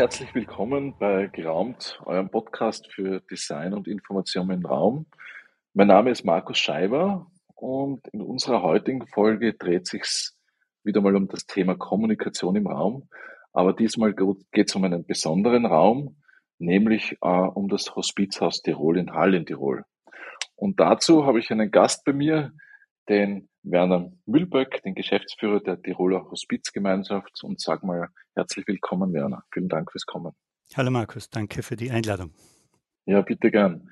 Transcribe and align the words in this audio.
herzlich 0.00 0.34
willkommen 0.34 0.94
bei 0.98 1.26
Geraumt, 1.26 2.00
eurem 2.06 2.30
Podcast 2.30 2.90
für 2.90 3.20
Design 3.30 3.74
und 3.74 3.86
Information 3.86 4.50
im 4.50 4.64
Raum. 4.64 5.04
Mein 5.74 5.88
Name 5.88 6.10
ist 6.10 6.24
Markus 6.24 6.56
Scheiber 6.56 7.30
und 7.54 8.08
in 8.08 8.22
unserer 8.22 8.62
heutigen 8.62 9.06
Folge 9.06 9.52
dreht 9.52 9.86
sich 9.86 10.30
wieder 10.84 11.02
mal 11.02 11.14
um 11.16 11.28
das 11.28 11.44
Thema 11.44 11.74
Kommunikation 11.74 12.56
im 12.56 12.66
Raum. 12.66 13.10
Aber 13.52 13.74
diesmal 13.74 14.14
geht 14.14 14.70
es 14.70 14.74
um 14.74 14.84
einen 14.84 15.04
besonderen 15.04 15.66
Raum, 15.66 16.16
nämlich 16.56 17.18
äh, 17.20 17.28
um 17.28 17.68
das 17.68 17.94
Hospizhaus 17.94 18.62
Tirol 18.62 18.96
in 18.96 19.12
Hall 19.12 19.34
in 19.34 19.44
Tirol. 19.44 19.84
Und 20.56 20.80
dazu 20.80 21.26
habe 21.26 21.40
ich 21.40 21.50
einen 21.50 21.70
Gast 21.70 22.06
bei 22.06 22.14
mir, 22.14 22.52
den 23.10 23.49
Werner 23.62 24.10
Mühlböck, 24.26 24.82
den 24.82 24.94
Geschäftsführer 24.94 25.60
der 25.60 25.80
Tiroler 25.80 26.30
Hospizgemeinschaft 26.30 27.42
und 27.44 27.60
sag 27.60 27.82
mal 27.82 28.08
herzlich 28.34 28.66
willkommen, 28.66 29.12
Werner. 29.12 29.42
Vielen 29.52 29.68
Dank 29.68 29.92
fürs 29.92 30.06
Kommen. 30.06 30.32
Hallo 30.74 30.90
Markus, 30.90 31.28
danke 31.28 31.62
für 31.62 31.76
die 31.76 31.90
Einladung. 31.90 32.32
Ja, 33.04 33.20
bitte 33.22 33.50
gern. 33.50 33.90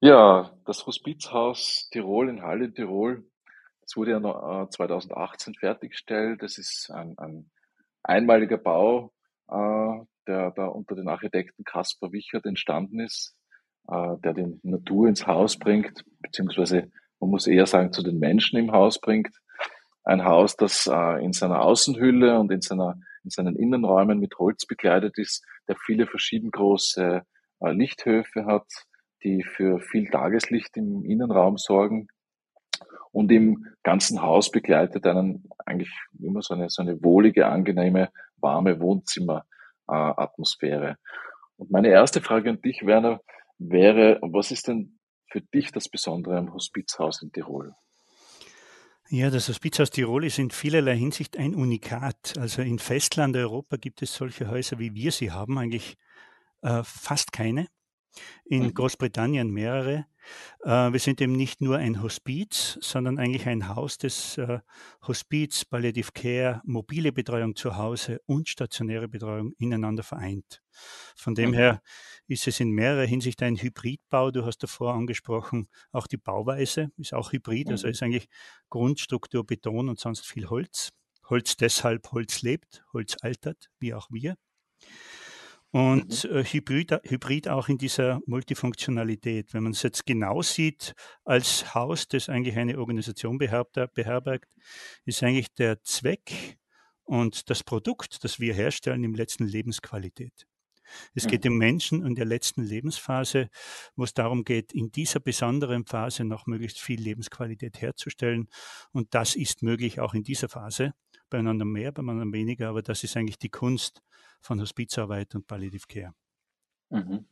Ja, 0.00 0.52
das 0.66 0.86
Hospizhaus 0.86 1.88
Tirol 1.90 2.28
in 2.28 2.42
Halle 2.42 2.72
Tirol, 2.72 3.24
das 3.80 3.96
wurde 3.96 4.10
ja 4.10 4.68
2018 4.68 5.54
äh, 5.54 5.58
fertiggestellt. 5.58 6.42
Das 6.42 6.58
ist 6.58 6.90
ein, 6.90 7.16
ein 7.18 7.50
einmaliger 8.02 8.58
Bau, 8.58 9.12
äh, 9.48 10.04
der 10.26 10.50
da 10.50 10.66
unter 10.66 10.96
den 10.96 11.08
Architekten 11.08 11.64
Caspar 11.64 12.12
Wichert 12.12 12.46
entstanden 12.46 12.98
ist, 12.98 13.36
äh, 13.88 14.16
der 14.24 14.34
die 14.34 14.58
Natur 14.64 15.08
ins 15.08 15.26
Haus 15.26 15.56
bringt, 15.56 16.04
beziehungsweise 16.20 16.90
man 17.20 17.30
muss 17.30 17.46
eher 17.46 17.66
sagen, 17.66 17.92
zu 17.92 18.02
den 18.02 18.18
Menschen 18.18 18.58
im 18.58 18.72
Haus 18.72 19.00
bringt. 19.00 19.34
Ein 20.04 20.24
Haus, 20.24 20.56
das 20.56 20.86
äh, 20.86 21.24
in 21.24 21.32
seiner 21.32 21.62
Außenhülle 21.62 22.38
und 22.38 22.52
in, 22.52 22.60
seiner, 22.60 22.98
in 23.24 23.30
seinen 23.30 23.56
Innenräumen 23.56 24.20
mit 24.20 24.38
Holz 24.38 24.66
bekleidet 24.66 25.18
ist, 25.18 25.44
der 25.68 25.76
viele 25.84 26.06
verschieden 26.06 26.50
große 26.50 27.22
äh, 27.60 27.72
Lichthöfe 27.72 28.46
hat, 28.46 28.66
die 29.24 29.42
für 29.42 29.80
viel 29.80 30.08
Tageslicht 30.08 30.76
im 30.76 31.04
Innenraum 31.04 31.56
sorgen 31.56 32.08
und 33.16 33.32
im 33.32 33.66
ganzen 33.82 34.20
Haus 34.20 34.50
begleitet 34.50 35.06
einen 35.06 35.48
eigentlich 35.64 35.90
immer 36.20 36.42
so 36.42 36.52
eine, 36.52 36.68
so 36.68 36.82
eine 36.82 37.02
wohlige, 37.02 37.46
angenehme, 37.46 38.10
warme 38.36 38.78
Wohnzimmeratmosphäre. 38.78 40.98
Und 41.56 41.70
meine 41.70 41.88
erste 41.88 42.20
Frage 42.20 42.50
an 42.50 42.60
dich, 42.60 42.84
Werner, 42.84 43.22
wäre, 43.58 44.18
was 44.20 44.50
ist 44.50 44.68
denn 44.68 44.95
für 45.28 45.40
dich 45.40 45.72
das 45.72 45.88
Besondere 45.88 46.38
am 46.38 46.52
Hospizhaus 46.52 47.22
in 47.22 47.32
Tirol? 47.32 47.74
Ja, 49.08 49.30
das 49.30 49.48
Hospizhaus 49.48 49.90
Tirol 49.90 50.24
ist 50.24 50.38
in 50.38 50.50
vielerlei 50.50 50.96
Hinsicht 50.96 51.36
ein 51.36 51.54
Unikat. 51.54 52.36
Also 52.38 52.62
in 52.62 52.78
Festlandeuropa 52.78 53.76
gibt 53.76 54.02
es 54.02 54.14
solche 54.14 54.48
Häuser, 54.48 54.78
wie 54.80 54.94
wir 54.94 55.12
sie 55.12 55.30
haben, 55.30 55.58
eigentlich 55.58 55.96
äh, 56.62 56.82
fast 56.82 57.32
keine. 57.32 57.68
In 58.44 58.64
mhm. 58.64 58.74
Großbritannien 58.74 59.50
mehrere. 59.50 60.06
Äh, 60.64 60.92
wir 60.92 60.98
sind 60.98 61.20
eben 61.20 61.32
nicht 61.32 61.60
nur 61.60 61.76
ein 61.76 62.02
Hospiz, 62.02 62.78
sondern 62.80 63.18
eigentlich 63.18 63.46
ein 63.46 63.68
Haus, 63.68 63.98
das 63.98 64.38
äh, 64.38 64.60
Hospiz, 65.06 65.64
Palliative 65.64 66.12
Care, 66.12 66.62
mobile 66.64 67.12
Betreuung 67.12 67.56
zu 67.56 67.76
Hause 67.76 68.20
und 68.26 68.48
stationäre 68.48 69.08
Betreuung 69.08 69.52
ineinander 69.58 70.02
vereint. 70.02 70.62
Von 71.16 71.34
dem 71.34 71.50
mhm. 71.50 71.54
her 71.54 71.82
ist 72.26 72.46
es 72.46 72.60
in 72.60 72.70
mehrerer 72.70 73.06
Hinsicht 73.06 73.42
ein 73.42 73.56
Hybridbau. 73.56 74.30
Du 74.30 74.44
hast 74.44 74.58
davor 74.58 74.94
angesprochen, 74.94 75.68
auch 75.92 76.06
die 76.06 76.16
Bauweise 76.16 76.90
ist 76.96 77.14
auch 77.14 77.32
hybrid, 77.32 77.70
also 77.70 77.86
mhm. 77.86 77.92
ist 77.92 78.02
eigentlich 78.02 78.28
Grundstruktur 78.68 79.44
Beton 79.46 79.88
und 79.88 80.00
sonst 80.00 80.26
viel 80.26 80.48
Holz. 80.48 80.90
Holz 81.28 81.56
deshalb, 81.56 82.12
Holz 82.12 82.42
lebt, 82.42 82.84
Holz 82.92 83.16
altert, 83.20 83.68
wie 83.80 83.94
auch 83.94 84.08
wir. 84.10 84.36
Und 85.76 86.24
mhm. 86.24 86.36
äh, 86.38 86.42
Hybrid, 86.42 86.90
Hybrid 87.02 87.48
auch 87.48 87.68
in 87.68 87.76
dieser 87.76 88.20
Multifunktionalität. 88.24 89.52
Wenn 89.52 89.64
man 89.64 89.72
es 89.72 89.82
jetzt 89.82 90.06
genau 90.06 90.40
sieht, 90.40 90.94
als 91.22 91.74
Haus, 91.74 92.08
das 92.08 92.30
eigentlich 92.30 92.56
eine 92.56 92.78
Organisation 92.78 93.36
beherbergt, 93.36 94.48
ist 95.04 95.22
eigentlich 95.22 95.52
der 95.52 95.82
Zweck 95.82 96.56
und 97.04 97.50
das 97.50 97.62
Produkt, 97.62 98.24
das 98.24 98.40
wir 98.40 98.54
herstellen, 98.54 99.04
im 99.04 99.14
letzten 99.14 99.46
Lebensqualität. 99.46 100.46
Es 101.14 101.26
geht 101.26 101.44
um 101.44 101.58
Menschen 101.58 102.06
in 102.06 102.14
der 102.14 102.24
letzten 102.24 102.62
Lebensphase, 102.62 103.50
wo 103.96 104.04
es 104.04 104.14
darum 104.14 104.44
geht, 104.44 104.72
in 104.72 104.90
dieser 104.92 105.20
besonderen 105.20 105.84
Phase 105.84 106.24
noch 106.24 106.46
möglichst 106.46 106.80
viel 106.80 107.02
Lebensqualität 107.02 107.82
herzustellen. 107.82 108.48
Und 108.92 109.12
das 109.12 109.34
ist 109.34 109.62
möglich 109.62 110.00
auch 110.00 110.14
in 110.14 110.22
dieser 110.22 110.48
Phase. 110.48 110.94
Bei 111.28 111.38
einander 111.38 111.66
mehr, 111.66 111.92
bei 111.92 112.00
anderen 112.00 112.32
weniger, 112.32 112.70
aber 112.70 112.80
das 112.80 113.04
ist 113.04 113.14
eigentlich 113.16 113.38
die 113.38 113.50
Kunst 113.50 114.00
von 114.40 114.60
Hospizarbeit 114.60 115.34
und 115.34 115.46
Palliative 115.46 115.86
Care. 115.88 116.14
Mhm. 116.90 117.26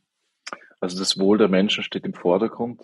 Also 0.79 0.99
das 0.99 1.17
Wohl 1.17 1.37
der 1.37 1.47
Menschen 1.47 1.83
steht 1.83 2.05
im 2.05 2.13
Vordergrund. 2.13 2.83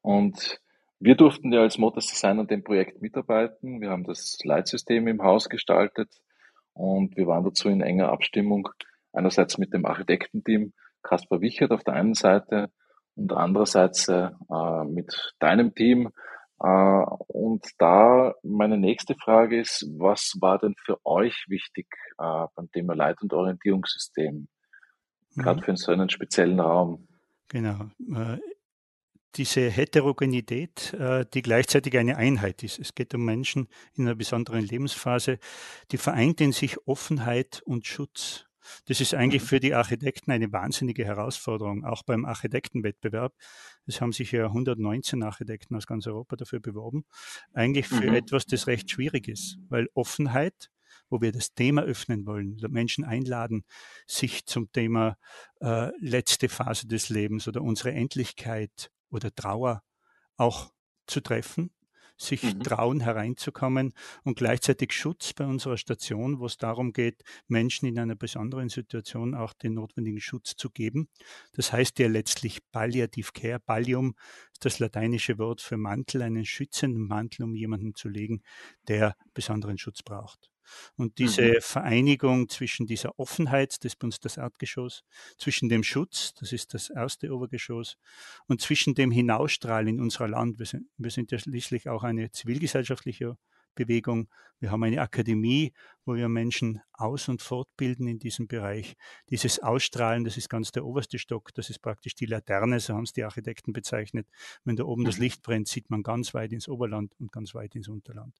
Und 0.00 0.60
wir 0.98 1.16
durften 1.16 1.52
ja 1.52 1.60
als 1.62 1.78
Motors 1.78 2.06
Design 2.06 2.40
an 2.40 2.46
dem 2.46 2.62
Projekt 2.62 3.00
mitarbeiten. 3.00 3.80
Wir 3.80 3.90
haben 3.90 4.04
das 4.04 4.38
Leitsystem 4.44 5.08
im 5.08 5.22
Haus 5.22 5.48
gestaltet 5.48 6.10
und 6.74 7.16
wir 7.16 7.26
waren 7.26 7.44
dazu 7.44 7.68
in 7.68 7.80
enger 7.80 8.10
Abstimmung 8.10 8.68
einerseits 9.12 9.58
mit 9.58 9.72
dem 9.72 9.84
Architektenteam 9.84 10.72
Kaspar 11.02 11.40
Wichert 11.40 11.72
auf 11.72 11.84
der 11.84 11.94
einen 11.94 12.14
Seite 12.14 12.70
und 13.14 13.32
andererseits 13.32 14.08
äh, 14.08 14.30
mit 14.86 15.34
deinem 15.38 15.74
Team. 15.74 16.10
Äh, 16.62 17.04
und 17.26 17.66
da 17.78 18.34
meine 18.42 18.78
nächste 18.78 19.16
Frage 19.16 19.60
ist, 19.60 19.84
was 19.98 20.36
war 20.40 20.58
denn 20.58 20.74
für 20.84 21.04
euch 21.04 21.46
wichtig 21.48 21.86
äh, 22.18 22.46
beim 22.54 22.70
Thema 22.70 22.94
Leit- 22.94 23.20
und 23.20 23.32
Orientierungssystem, 23.32 24.46
gerade 25.36 25.60
mhm. 25.60 25.64
für 25.64 25.76
so 25.76 25.92
einen 25.92 26.08
speziellen 26.08 26.60
Raum? 26.60 27.08
Genau. 27.48 27.90
Äh, 28.14 28.38
diese 29.34 29.70
Heterogenität, 29.70 30.94
die 31.32 31.40
gleichzeitig 31.40 31.96
eine 31.96 32.18
Einheit 32.18 32.62
ist. 32.62 32.78
Es 32.78 32.94
geht 32.94 33.14
um 33.14 33.24
Menschen 33.24 33.66
in 33.94 34.04
einer 34.04 34.14
besonderen 34.14 34.60
Lebensphase, 34.60 35.38
die 35.90 35.96
vereint 35.96 36.42
in 36.42 36.52
sich 36.52 36.86
Offenheit 36.86 37.62
und 37.64 37.86
Schutz. 37.86 38.44
Das 38.86 39.00
ist 39.00 39.14
eigentlich 39.14 39.42
mhm. 39.42 39.46
für 39.46 39.60
die 39.60 39.74
Architekten 39.74 40.30
eine 40.30 40.52
wahnsinnige 40.52 41.04
Herausforderung, 41.04 41.84
auch 41.84 42.02
beim 42.02 42.24
Architektenwettbewerb. 42.24 43.34
Es 43.86 44.00
haben 44.00 44.12
sich 44.12 44.32
ja 44.32 44.46
119 44.46 45.22
Architekten 45.22 45.76
aus 45.76 45.86
ganz 45.86 46.06
Europa 46.06 46.36
dafür 46.36 46.60
beworben. 46.60 47.04
Eigentlich 47.52 47.88
für 47.88 48.10
mhm. 48.10 48.14
etwas, 48.14 48.46
das 48.46 48.66
recht 48.66 48.90
schwierig 48.90 49.28
ist, 49.28 49.58
weil 49.68 49.88
Offenheit, 49.94 50.70
wo 51.08 51.20
wir 51.20 51.32
das 51.32 51.54
Thema 51.54 51.82
öffnen 51.82 52.26
wollen, 52.26 52.56
Menschen 52.70 53.04
einladen, 53.04 53.64
sich 54.06 54.46
zum 54.46 54.70
Thema 54.72 55.16
äh, 55.60 55.90
letzte 56.00 56.48
Phase 56.48 56.86
des 56.86 57.08
Lebens 57.08 57.48
oder 57.48 57.62
unsere 57.62 57.92
Endlichkeit 57.92 58.90
oder 59.10 59.34
Trauer 59.34 59.82
auch 60.36 60.72
zu 61.06 61.20
treffen, 61.20 61.70
sich 62.16 62.42
mhm. 62.42 62.62
trauen, 62.62 63.00
hereinzukommen 63.00 63.92
und 64.24 64.36
gleichzeitig 64.36 64.92
Schutz 64.92 65.32
bei 65.32 65.44
unserer 65.44 65.76
Station, 65.76 66.38
wo 66.38 66.46
es 66.46 66.56
darum 66.56 66.92
geht, 66.92 67.22
Menschen 67.48 67.86
in 67.86 67.98
einer 67.98 68.14
besonderen 68.14 68.68
Situation 68.68 69.34
auch 69.34 69.52
den 69.52 69.74
notwendigen 69.74 70.20
Schutz 70.20 70.56
zu 70.56 70.70
geben. 70.70 71.08
Das 71.52 71.72
heißt 71.72 71.98
ja 71.98 72.08
letztlich 72.08 72.60
Palliative 72.70 73.32
Care. 73.32 73.60
Pallium 73.60 74.14
ist 74.52 74.64
das 74.64 74.78
lateinische 74.78 75.38
Wort 75.38 75.60
für 75.60 75.76
Mantel, 75.76 76.22
einen 76.22 76.44
schützenden 76.44 77.06
Mantel, 77.06 77.44
um 77.44 77.54
jemanden 77.54 77.94
zu 77.94 78.08
legen, 78.08 78.42
der 78.88 79.16
besonderen 79.34 79.78
Schutz 79.78 80.02
braucht. 80.02 80.51
Und 80.96 81.18
diese 81.18 81.42
mhm. 81.42 81.60
Vereinigung 81.60 82.48
zwischen 82.48 82.86
dieser 82.86 83.18
Offenheit, 83.18 83.76
das 83.84 83.92
ist 83.92 83.98
bei 83.98 84.06
uns 84.06 84.20
das 84.20 84.36
Erdgeschoss, 84.36 85.04
zwischen 85.38 85.68
dem 85.68 85.82
Schutz, 85.82 86.34
das 86.34 86.52
ist 86.52 86.74
das 86.74 86.90
erste 86.90 87.32
Obergeschoss, 87.34 87.96
und 88.46 88.60
zwischen 88.60 88.94
dem 88.94 89.10
Hinausstrahlen 89.10 89.88
in 89.88 90.00
unserer 90.00 90.28
Land, 90.28 90.58
wir 90.58 90.66
sind, 90.66 90.86
wir 90.96 91.10
sind 91.10 91.30
ja 91.32 91.38
schließlich 91.38 91.88
auch 91.88 92.02
eine 92.02 92.30
zivilgesellschaftliche 92.30 93.36
Bewegung. 93.74 94.28
Wir 94.60 94.70
haben 94.70 94.82
eine 94.84 95.00
Akademie, 95.00 95.72
wo 96.04 96.14
wir 96.14 96.28
Menschen 96.28 96.80
aus- 96.92 97.28
und 97.28 97.42
fortbilden 97.42 98.06
in 98.06 98.18
diesem 98.18 98.46
Bereich. 98.46 98.94
Dieses 99.28 99.58
Ausstrahlen, 99.58 100.24
das 100.24 100.36
ist 100.36 100.48
ganz 100.48 100.70
der 100.70 100.84
oberste 100.84 101.18
Stock, 101.18 101.52
das 101.54 101.68
ist 101.68 101.80
praktisch 101.80 102.14
die 102.14 102.26
Laterne, 102.26 102.78
so 102.78 102.94
haben 102.94 103.02
es 103.02 103.12
die 103.12 103.24
Architekten 103.24 103.72
bezeichnet. 103.72 104.28
Wenn 104.64 104.76
da 104.76 104.84
oben 104.84 105.02
mhm. 105.02 105.06
das 105.06 105.18
Licht 105.18 105.42
brennt, 105.42 105.66
sieht 105.66 105.90
man 105.90 106.02
ganz 106.02 106.32
weit 106.32 106.52
ins 106.52 106.68
Oberland 106.68 107.12
und 107.18 107.32
ganz 107.32 107.54
weit 107.54 107.74
ins 107.74 107.88
Unterland. 107.88 108.36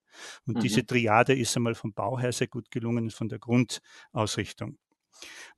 Und 0.46 0.58
mhm. 0.58 0.61
diese 0.61 0.87
Triade 0.87 1.35
ist 1.35 1.56
einmal 1.56 1.75
vom 1.75 1.93
Bau 1.93 2.19
her 2.19 2.32
sehr 2.32 2.49
gut 2.49 2.70
gelungen, 2.70 3.11
von 3.11 3.28
der 3.28 3.40
Grundausrichtung. 3.40 4.78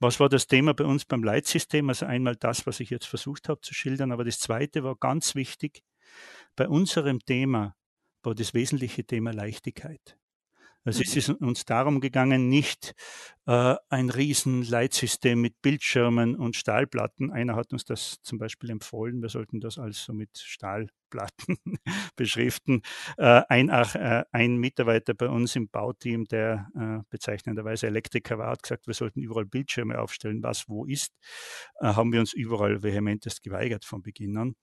Was 0.00 0.20
war 0.20 0.28
das 0.28 0.46
Thema 0.46 0.74
bei 0.74 0.84
uns 0.84 1.04
beim 1.04 1.22
Leitsystem? 1.22 1.88
Also 1.88 2.06
einmal 2.06 2.36
das, 2.36 2.66
was 2.66 2.80
ich 2.80 2.90
jetzt 2.90 3.06
versucht 3.06 3.48
habe 3.48 3.60
zu 3.60 3.74
schildern, 3.74 4.12
aber 4.12 4.24
das 4.24 4.38
zweite 4.38 4.84
war 4.84 4.96
ganz 4.96 5.34
wichtig. 5.34 5.82
Bei 6.56 6.68
unserem 6.68 7.20
Thema 7.20 7.76
war 8.24 8.34
das 8.34 8.54
wesentliche 8.54 9.04
Thema 9.04 9.32
Leichtigkeit. 9.32 10.16
Also 10.86 11.00
es 11.02 11.16
ist 11.16 11.30
uns 11.30 11.64
darum 11.64 12.00
gegangen, 12.00 12.50
nicht 12.50 12.94
äh, 13.46 13.74
ein 13.88 14.10
Riesenleitsystem 14.10 15.40
mit 15.40 15.62
Bildschirmen 15.62 16.36
und 16.36 16.56
Stahlplatten. 16.56 17.32
Einer 17.32 17.56
hat 17.56 17.72
uns 17.72 17.86
das 17.86 18.18
zum 18.22 18.38
Beispiel 18.38 18.68
empfohlen, 18.68 19.22
wir 19.22 19.30
sollten 19.30 19.60
das 19.60 19.78
also 19.78 20.12
mit 20.12 20.36
Stahlplatten 20.36 21.56
beschriften. 22.16 22.82
Äh, 23.16 23.42
ein, 23.48 23.70
äh, 23.70 24.24
ein, 24.30 24.56
Mitarbeiter 24.58 25.14
bei 25.14 25.28
uns 25.30 25.56
im 25.56 25.70
Bauteam, 25.70 26.26
der 26.26 26.68
äh, 26.78 27.02
bezeichnenderweise 27.08 27.86
Elektriker 27.86 28.36
war, 28.36 28.50
hat 28.50 28.62
gesagt, 28.62 28.86
wir 28.86 28.94
sollten 28.94 29.22
überall 29.22 29.46
Bildschirme 29.46 29.98
aufstellen, 29.98 30.42
was 30.42 30.68
wo 30.68 30.84
ist. 30.84 31.14
Äh, 31.80 31.86
haben 31.86 32.12
wir 32.12 32.20
uns 32.20 32.34
überall 32.34 32.82
vehementest 32.82 33.42
geweigert 33.42 33.86
von 33.86 34.02
Beginn 34.02 34.36
an. 34.36 34.54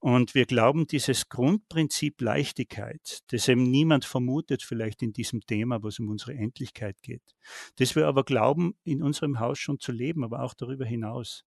Und 0.00 0.34
wir 0.34 0.46
glauben, 0.46 0.86
dieses 0.86 1.28
Grundprinzip 1.28 2.20
Leichtigkeit, 2.20 3.20
das 3.28 3.48
eben 3.48 3.64
niemand 3.64 4.04
vermutet 4.04 4.62
vielleicht 4.62 5.02
in 5.02 5.12
diesem 5.12 5.40
Thema, 5.40 5.82
wo 5.82 5.88
es 5.88 5.98
um 5.98 6.08
unsere 6.08 6.34
Endlichkeit 6.34 7.02
geht, 7.02 7.34
das 7.76 7.96
wir 7.96 8.06
aber 8.06 8.22
glauben, 8.22 8.76
in 8.84 9.02
unserem 9.02 9.40
Haus 9.40 9.58
schon 9.58 9.80
zu 9.80 9.90
leben, 9.90 10.22
aber 10.22 10.42
auch 10.42 10.54
darüber 10.54 10.84
hinaus, 10.84 11.44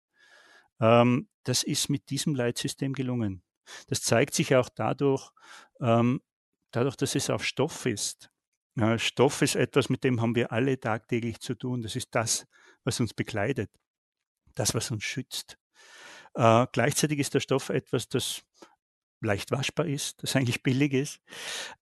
ähm, 0.80 1.28
das 1.44 1.62
ist 1.62 1.88
mit 1.90 2.10
diesem 2.10 2.34
Leitsystem 2.34 2.92
gelungen. 2.92 3.42
Das 3.86 4.02
zeigt 4.02 4.34
sich 4.34 4.56
auch 4.56 4.68
dadurch, 4.68 5.30
ähm, 5.80 6.20
dadurch, 6.72 6.96
dass 6.96 7.14
es 7.14 7.30
auf 7.30 7.44
Stoff 7.44 7.86
ist. 7.86 8.30
Ja, 8.76 8.98
Stoff 8.98 9.42
ist 9.42 9.56
etwas, 9.56 9.88
mit 9.88 10.02
dem 10.02 10.20
haben 10.20 10.34
wir 10.34 10.52
alle 10.52 10.78
tagtäglich 10.80 11.40
zu 11.40 11.54
tun. 11.54 11.82
Das 11.82 11.96
ist 11.96 12.14
das, 12.14 12.46
was 12.84 12.98
uns 12.98 13.14
bekleidet, 13.14 13.70
das, 14.54 14.74
was 14.74 14.90
uns 14.90 15.04
schützt. 15.04 15.58
Äh, 16.34 16.66
gleichzeitig 16.72 17.18
ist 17.18 17.34
der 17.34 17.40
Stoff 17.40 17.68
etwas, 17.68 18.08
das 18.08 18.42
leicht 19.20 19.50
waschbar 19.50 19.86
ist, 19.86 20.22
das 20.22 20.36
eigentlich 20.36 20.62
billig 20.62 20.92
ist, 20.92 21.20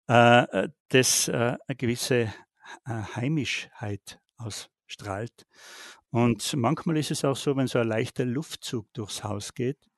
äh, 0.09 0.43
äh 0.43 0.69
das 0.89 1.27
äh, 1.27 1.57
eine 1.67 1.75
gewisse 1.77 2.33
äh, 2.85 3.01
Heimischheit 3.15 4.19
ausstrahlt. 4.37 5.45
Und 6.11 6.55
manchmal 6.55 6.97
ist 6.97 7.11
es 7.11 7.23
auch 7.23 7.35
so, 7.35 7.55
wenn 7.55 7.67
so 7.67 7.79
ein 7.79 7.87
leichter 7.87 8.25
Luftzug 8.25 8.91
durchs 8.93 9.23
Haus 9.23 9.53
geht, 9.53 9.89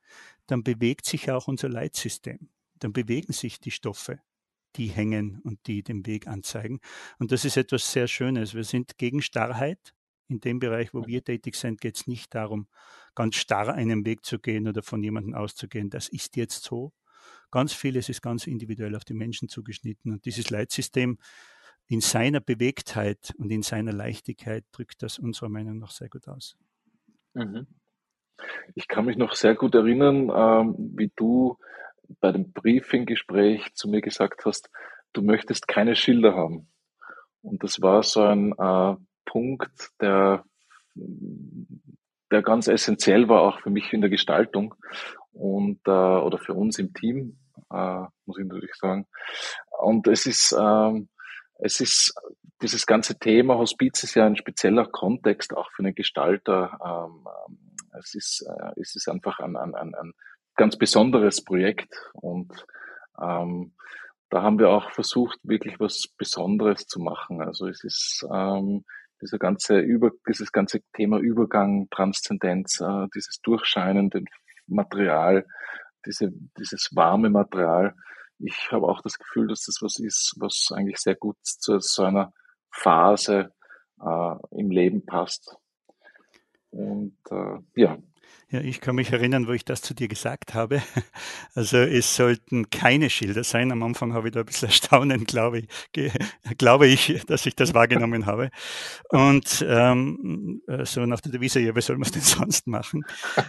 dann 0.48 0.64
bewegt 0.64 1.06
sich 1.06 1.32
auch 1.32 1.48
unser 1.48 1.70
Leitsystem. 1.70 2.50
Dann 2.80 2.92
bewegen 2.92 3.32
sich 3.32 3.60
die 3.60 3.72
Stoffe, 3.72 4.20
die 4.76 4.88
hängen 4.88 5.40
und 5.44 5.66
die 5.68 5.84
den 5.84 6.06
Weg 6.06 6.28
anzeigen. 6.28 6.82
Und 7.20 7.32
das 7.32 7.46
ist 7.46 7.56
etwas 7.56 7.92
sehr 7.92 8.08
Schönes. 8.08 8.54
Wir 8.54 8.66
sind 8.66 8.98
gegen 8.98 9.22
Starrheit. 9.22 9.94
In 10.28 10.42
dem 10.42 10.60
Bereich, 10.60 10.94
wo 10.94 11.06
wir 11.08 11.24
tätig 11.24 11.56
sind, 11.56 11.80
geht 11.80 11.98
es 11.98 12.08
nicht 12.08 12.34
darum, 12.34 12.68
ganz 13.16 13.36
starr 13.36 13.74
einen 13.74 14.06
Weg 14.06 14.26
zu 14.26 14.40
gehen 14.40 14.68
oder 14.68 14.84
von 14.84 15.04
jemandem 15.04 15.34
auszugehen, 15.34 15.90
das 15.90 16.10
ist 16.10 16.38
jetzt 16.38 16.64
so. 16.64 16.94
Ganz 17.52 17.74
vieles 17.74 18.08
ist 18.10 18.22
ganz 18.22 18.48
individuell 18.48 18.96
auf 18.96 19.04
die 19.04 19.14
Menschen 19.14 19.50
zugeschnitten. 19.50 20.12
Und 20.12 20.26
dieses 20.26 20.50
Leitsystem 20.50 21.18
in 21.88 22.00
seiner 22.00 22.40
Bewegtheit 22.40 23.34
und 23.38 23.52
in 23.52 23.64
seiner 23.64 23.92
Leichtigkeit 23.92 24.64
drückt 24.72 25.04
das 25.04 25.20
unserer 25.20 25.50
Meinung 25.50 25.78
nach 25.80 25.92
sehr 25.92 26.08
gut 26.08 26.28
aus. 26.28 26.56
Mhm. 27.34 27.68
Ich 28.76 28.88
kann 28.88 29.06
mich 29.06 29.18
noch 29.18 29.34
sehr 29.34 29.56
gut 29.56 29.76
erinnern, 29.76 30.32
ähm, 30.34 30.76
wie 30.96 31.12
du 31.16 31.58
bei 32.20 32.32
dem 32.32 32.52
Briefinggespräch 32.52 33.74
zu 33.74 33.90
mir 33.90 34.02
gesagt 34.02 34.46
hast, 34.46 34.70
du 35.14 35.22
möchtest 35.22 35.68
keine 35.68 35.96
Schilder 35.96 36.36
haben. 36.36 36.70
Und 37.42 37.64
das 37.64 37.82
war 37.82 38.04
so 38.04 38.24
ein 38.24 38.54
äh, 38.58 38.96
Punkt, 39.26 39.90
der 40.00 40.46
der 42.32 42.42
ganz 42.42 42.68
essentiell 42.68 43.28
war 43.30 43.42
auch 43.42 43.60
für 43.60 43.70
mich 43.70 43.92
in 43.94 44.02
der 44.02 44.10
Gestaltung 44.10 44.76
und 45.34 45.80
äh, 45.86 45.92
oder 45.92 46.38
für 46.38 46.54
uns 46.54 46.80
im 46.80 46.94
Team, 46.94 47.38
äh, 47.72 48.06
muss 48.26 48.40
ich 48.40 48.46
natürlich 48.46 48.76
sagen. 48.76 49.06
Und 49.80 50.08
es 50.08 50.26
ist 50.26 50.56
ähm, 50.58 51.10
es 51.60 51.80
ist 51.80 52.14
dieses 52.62 52.86
ganze 52.86 53.18
Thema 53.18 53.58
Hospiz 53.58 54.04
ist 54.04 54.16
ja 54.16 54.26
ein 54.26 54.36
spezieller 54.36 54.86
Kontext 54.86 55.56
auch 55.56 55.70
für 55.72 55.84
einen 55.84 55.96
Gestalter. 55.96 56.80
Ähm, 56.84 57.28
es 58.00 58.16
ist 58.16 58.48
äh, 58.48 58.80
es 58.80 58.96
ist 58.96 59.08
einfach 59.10 59.40
ein, 59.40 59.56
ein, 59.56 59.76
ein, 59.76 59.94
ein 59.96 60.14
ganz 60.56 60.78
besonderes 60.78 61.44
Projekt 61.44 61.94
und 62.14 62.52
ähm, 63.22 63.74
da 64.30 64.42
haben 64.44 64.60
wir 64.60 64.70
auch 64.70 64.92
versucht, 64.92 65.40
wirklich 65.44 65.80
was 65.80 66.08
Besonderes 66.18 66.88
zu 66.88 67.02
machen. 67.02 67.42
Also 67.42 67.68
es 67.68 67.84
ist 67.84 68.26
ähm, 68.32 68.86
dieser 69.22 69.38
ganze 69.38 69.80
Über, 69.80 70.12
dieses 70.28 70.52
ganze 70.52 70.82
Thema 70.94 71.20
Übergang, 71.20 71.88
Transzendenz, 71.90 72.80
äh, 72.82 73.08
dieses 73.16 73.40
durchscheinende 73.42 74.24
Material, 74.68 75.46
diese, 76.06 76.32
dieses 76.58 76.90
warme 76.94 77.30
Material. 77.30 77.96
Ich 78.40 78.72
habe 78.72 78.88
auch 78.88 79.02
das 79.02 79.18
Gefühl, 79.18 79.48
dass 79.48 79.66
das 79.66 79.78
was 79.82 80.00
ist, 80.00 80.36
was 80.40 80.70
eigentlich 80.74 80.98
sehr 80.98 81.16
gut 81.16 81.38
zu 81.44 81.80
so 81.80 82.04
einer 82.04 82.34
Phase 82.72 83.52
äh, 84.02 84.36
im 84.52 84.72
Leben 84.72 85.06
passt. 85.06 85.56
Und 86.72 87.18
äh, 87.30 87.60
ja, 87.76 87.98
ja, 88.52 88.60
ich 88.60 88.82
kann 88.82 88.96
mich 88.96 89.14
erinnern, 89.14 89.48
wo 89.48 89.54
ich 89.54 89.64
das 89.64 89.82
zu 89.82 89.94
dir 89.94 90.08
gesagt 90.08 90.54
habe. 90.54 90.82
Also 91.54 91.78
es 91.78 92.16
sollten 92.16 92.70
keine 92.70 93.10
Schilder 93.10 93.44
sein. 93.44 93.74
Am 93.74 93.84
Anfang 93.84 94.14
habe 94.14 94.30
ich 94.30 94.34
da 94.34 94.40
ein 94.40 94.46
bisschen 94.46 94.70
erstaunen, 94.70 95.26
glaube 95.26 95.60
ich, 95.60 95.68
glaube 96.58 96.88
ich, 96.88 97.24
dass 97.28 97.46
ich 97.46 97.56
das 97.56 97.74
wahrgenommen 97.74 98.26
habe. 98.26 98.52
Und 99.10 99.66
ähm, 99.68 100.62
so 100.84 101.06
nach 101.06 101.20
der 101.20 101.34
Devise, 101.34 101.60
ja, 101.60 101.76
wie 101.76 101.82
soll 101.82 101.98
man 101.98 102.06
es 102.06 102.12
denn 102.12 102.22
sonst 102.22 102.68
machen? 102.68 103.04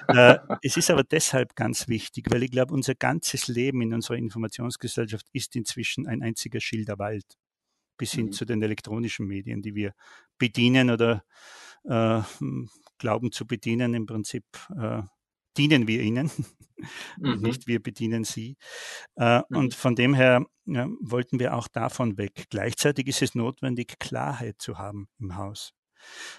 Äh, 0.08 0.38
es 0.62 0.76
ist 0.76 0.90
aber 0.90 1.04
deshalb 1.04 1.54
ganz 1.54 1.86
wichtig, 1.86 2.26
weil 2.30 2.42
ich 2.42 2.50
glaube, 2.50 2.74
unser 2.74 2.96
ganzes 2.96 3.46
Leben 3.46 3.82
in 3.82 3.94
unserer 3.94 4.16
Informationsgesellschaft 4.16 5.26
ist 5.32 5.54
inzwischen 5.54 6.08
ein 6.08 6.22
einziger 6.22 6.60
Schilderwald, 6.60 7.38
bis 7.96 8.12
hin 8.12 8.26
mhm. 8.26 8.32
zu 8.32 8.44
den 8.44 8.62
elektronischen 8.62 9.26
Medien, 9.26 9.62
die 9.62 9.76
wir 9.76 9.94
bedienen 10.38 10.90
oder 10.90 11.22
äh, 11.84 12.22
glauben 12.98 13.32
zu 13.32 13.46
bedienen. 13.46 13.94
Im 13.94 14.06
Prinzip 14.06 14.44
äh, 14.76 15.02
dienen 15.56 15.86
wir 15.86 16.02
ihnen, 16.02 16.30
mhm. 17.18 17.40
nicht 17.40 17.66
wir 17.66 17.82
bedienen 17.82 18.24
sie. 18.24 18.56
Äh, 19.16 19.42
mhm. 19.48 19.56
Und 19.56 19.74
von 19.74 19.94
dem 19.94 20.14
her 20.14 20.44
ja, 20.64 20.88
wollten 21.00 21.38
wir 21.38 21.54
auch 21.54 21.68
davon 21.68 22.16
weg. 22.16 22.46
Gleichzeitig 22.50 23.08
ist 23.08 23.22
es 23.22 23.34
notwendig, 23.34 23.98
Klarheit 23.98 24.60
zu 24.60 24.78
haben 24.78 25.08
im 25.18 25.36
Haus. 25.36 25.72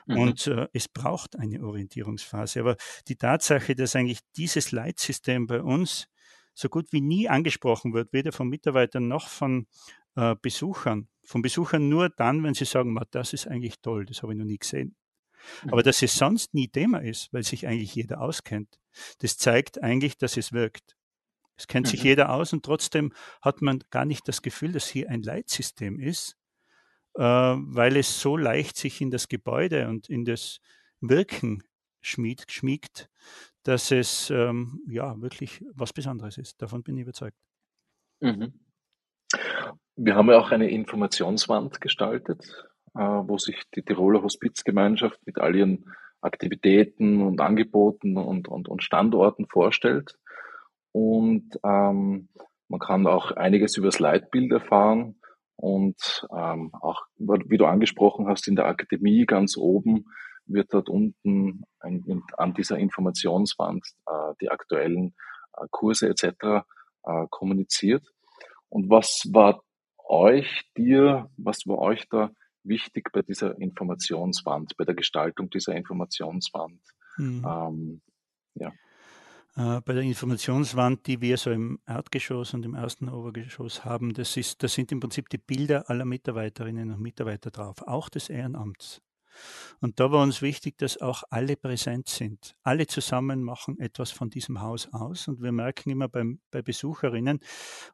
Mhm. 0.07 0.17
Und 0.17 0.47
äh, 0.47 0.67
es 0.73 0.87
braucht 0.87 1.37
eine 1.37 1.63
Orientierungsphase. 1.63 2.59
Aber 2.59 2.75
die 3.07 3.15
Tatsache, 3.15 3.75
dass 3.75 3.95
eigentlich 3.95 4.19
dieses 4.35 4.71
Leitsystem 4.71 5.47
bei 5.47 5.61
uns 5.61 6.07
so 6.53 6.69
gut 6.69 6.91
wie 6.91 7.01
nie 7.01 7.29
angesprochen 7.29 7.93
wird, 7.93 8.13
weder 8.13 8.31
von 8.31 8.47
Mitarbeitern 8.47 9.07
noch 9.07 9.27
von 9.27 9.67
äh, 10.15 10.35
Besuchern. 10.41 11.07
Von 11.25 11.41
Besuchern 11.41 11.89
nur 11.89 12.09
dann, 12.09 12.43
wenn 12.43 12.53
sie 12.53 12.65
sagen, 12.65 12.97
das 13.11 13.33
ist 13.33 13.47
eigentlich 13.47 13.79
toll, 13.81 14.05
das 14.05 14.21
habe 14.21 14.33
ich 14.33 14.39
noch 14.39 14.45
nie 14.45 14.57
gesehen. 14.57 14.95
Aber 15.67 15.77
mhm. 15.77 15.83
dass 15.83 16.01
es 16.01 16.15
sonst 16.15 16.53
nie 16.53 16.67
Thema 16.67 16.99
ist, 16.99 17.31
weil 17.33 17.43
sich 17.43 17.67
eigentlich 17.67 17.95
jeder 17.95 18.21
auskennt, 18.21 18.79
das 19.19 19.37
zeigt 19.37 19.81
eigentlich, 19.81 20.17
dass 20.17 20.37
es 20.37 20.53
wirkt. 20.53 20.95
Es 21.55 21.67
kennt 21.67 21.87
mhm. 21.87 21.91
sich 21.91 22.03
jeder 22.03 22.31
aus 22.31 22.53
und 22.53 22.63
trotzdem 22.65 23.13
hat 23.41 23.61
man 23.61 23.83
gar 23.89 24.05
nicht 24.05 24.27
das 24.27 24.41
Gefühl, 24.41 24.71
dass 24.71 24.87
hier 24.87 25.09
ein 25.09 25.21
Leitsystem 25.21 25.99
ist, 25.99 26.37
äh, 27.15 27.21
weil 27.21 27.97
es 27.97 28.19
so 28.19 28.37
leicht 28.37 28.77
sich 28.77 29.01
in 29.01 29.11
das 29.11 29.27
Gebäude 29.27 29.87
und 29.87 30.09
in 30.09 30.25
das 30.25 30.59
Wirken 30.99 31.63
schmied, 32.01 32.45
schmiegt, 32.49 33.09
dass 33.63 33.91
es 33.91 34.29
ähm, 34.29 34.81
ja 34.87 35.19
wirklich 35.21 35.63
was 35.73 35.93
Besonderes 35.93 36.37
ist. 36.37 36.61
Davon 36.61 36.83
bin 36.83 36.97
ich 36.97 37.03
überzeugt. 37.03 37.37
Mhm. 38.19 38.53
Wir 39.95 40.15
haben 40.15 40.29
ja 40.29 40.37
auch 40.37 40.51
eine 40.51 40.69
Informationswand 40.69 41.81
gestaltet 41.81 42.65
wo 42.93 43.37
sich 43.37 43.61
die 43.75 43.81
Tiroler 43.81 44.21
Hospizgemeinschaft 44.21 45.19
mit 45.25 45.39
all 45.39 45.55
ihren 45.55 45.85
Aktivitäten 46.21 47.21
und 47.21 47.41
Angeboten 47.41 48.17
und, 48.17 48.47
und, 48.47 48.69
und 48.69 48.83
Standorten 48.83 49.47
vorstellt. 49.47 50.17
Und 50.91 51.59
ähm, 51.63 52.29
man 52.67 52.79
kann 52.79 53.07
auch 53.07 53.31
einiges 53.31 53.77
über 53.77 53.87
das 53.87 53.99
Leitbild 53.99 54.51
erfahren 54.51 55.19
und 55.55 56.27
ähm, 56.35 56.71
auch, 56.73 57.03
wie 57.17 57.57
du 57.57 57.65
angesprochen 57.65 58.27
hast, 58.27 58.47
in 58.47 58.55
der 58.55 58.65
Akademie 58.65 59.25
ganz 59.25 59.57
oben 59.57 60.05
wird 60.45 60.73
dort 60.73 60.89
unten 60.89 61.63
ein, 61.79 62.23
an 62.37 62.53
dieser 62.53 62.77
Informationswand 62.77 63.85
äh, 64.05 64.33
die 64.41 64.49
aktuellen 64.49 65.15
äh, 65.55 65.65
Kurse 65.71 66.09
etc. 66.09 66.65
Äh, 67.05 67.27
kommuniziert. 67.29 68.05
Und 68.69 68.89
was 68.89 69.29
war 69.31 69.61
euch, 70.05 70.63
dir, 70.75 71.29
was 71.37 71.65
war 71.65 71.77
euch 71.79 72.07
da 72.09 72.31
wichtig 72.63 73.11
bei 73.11 73.21
dieser 73.21 73.57
Informationswand, 73.59 74.75
bei 74.77 74.85
der 74.85 74.95
Gestaltung 74.95 75.49
dieser 75.49 75.75
Informationswand. 75.75 76.81
Mhm. 77.17 77.45
Ähm, 77.47 78.01
ja. 78.55 78.71
Äh, 79.55 79.81
bei 79.81 79.93
der 79.93 80.03
Informationswand, 80.03 81.05
die 81.05 81.21
wir 81.21 81.37
so 81.37 81.51
im 81.51 81.79
Erdgeschoss 81.85 82.53
und 82.53 82.65
im 82.65 82.73
ersten 82.73 83.09
Obergeschoss 83.09 83.85
haben, 83.85 84.13
das, 84.13 84.35
ist, 84.35 84.63
das 84.63 84.73
sind 84.73 84.91
im 84.91 84.99
Prinzip 84.99 85.29
die 85.29 85.37
Bilder 85.37 85.89
aller 85.89 86.05
Mitarbeiterinnen 86.05 86.91
und 86.91 87.01
Mitarbeiter 87.01 87.51
drauf, 87.51 87.81
auch 87.83 88.09
des 88.09 88.29
Ehrenamts. 88.29 89.01
Und 89.79 89.99
da 89.99 90.11
war 90.11 90.23
uns 90.23 90.41
wichtig, 90.41 90.77
dass 90.77 90.97
auch 90.97 91.23
alle 91.29 91.55
präsent 91.55 92.09
sind. 92.09 92.55
Alle 92.63 92.87
zusammen 92.87 93.43
machen 93.43 93.79
etwas 93.79 94.11
von 94.11 94.29
diesem 94.29 94.61
Haus 94.61 94.87
aus. 94.91 95.27
Und 95.27 95.41
wir 95.41 95.51
merken 95.51 95.89
immer 95.89 96.07
beim, 96.07 96.39
bei 96.51 96.61
Besucherinnen 96.61 97.39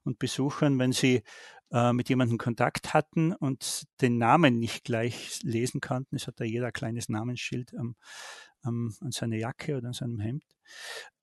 und 0.04 0.20
Besuchern, 0.20 0.80
wenn 0.80 0.92
sie 0.92 1.24
äh, 1.72 1.94
mit 1.94 2.10
jemandem 2.10 2.38
Kontakt 2.38 2.94
hatten 2.94 3.34
und 3.34 3.84
den 4.02 4.18
Namen 4.18 4.60
nicht 4.60 4.84
gleich 4.84 5.42
lesen 5.44 5.82
konnten, 5.82 6.16
es 6.16 6.28
hat 6.28 6.40
da 6.40 6.44
jeder 6.44 6.68
ein 6.68 6.74
kleines 6.74 7.10
Namensschild 7.10 7.76
am, 7.76 7.96
am, 8.62 8.96
an 9.02 9.12
seiner 9.12 9.38
Jacke 9.38 9.78
oder 9.78 9.88
an 9.88 9.94
seinem 9.94 10.20
Hemd, 10.20 10.44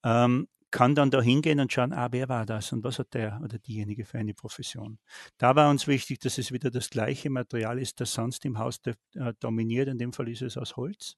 ähm, 0.05 0.49
kann 0.77 0.95
dann 0.95 1.11
da 1.11 1.23
hingehen 1.23 1.59
und 1.59 1.73
schauen, 1.73 1.95
ah, 1.95 2.09
wer 2.11 2.29
war 2.29 2.45
das 2.45 2.71
und 2.71 2.85
was 2.85 2.99
hat 2.99 3.15
der 3.15 3.41
oder 3.43 3.59
diejenige 3.59 4.05
für 4.05 4.19
eine 4.19 4.35
Profession. 4.35 4.99
Da 5.39 5.57
war 5.57 5.71
uns 5.71 5.87
wichtig, 5.87 6.21
dass 6.21 6.37
es 6.37 6.53
wieder 6.53 6.71
das 6.71 6.91
gleiche 6.91 7.31
Material 7.31 7.79
ist, 7.79 7.99
das 7.99 8.13
sonst 8.13 8.45
im 8.45 8.59
Haus 8.59 8.83
äh, 8.85 9.33
dominiert. 9.41 9.89
In 9.89 9.97
dem 9.97 10.13
Fall 10.13 10.29
ist 10.29 10.43
es 10.43 10.59
aus 10.59 10.77
Holz. 10.77 11.17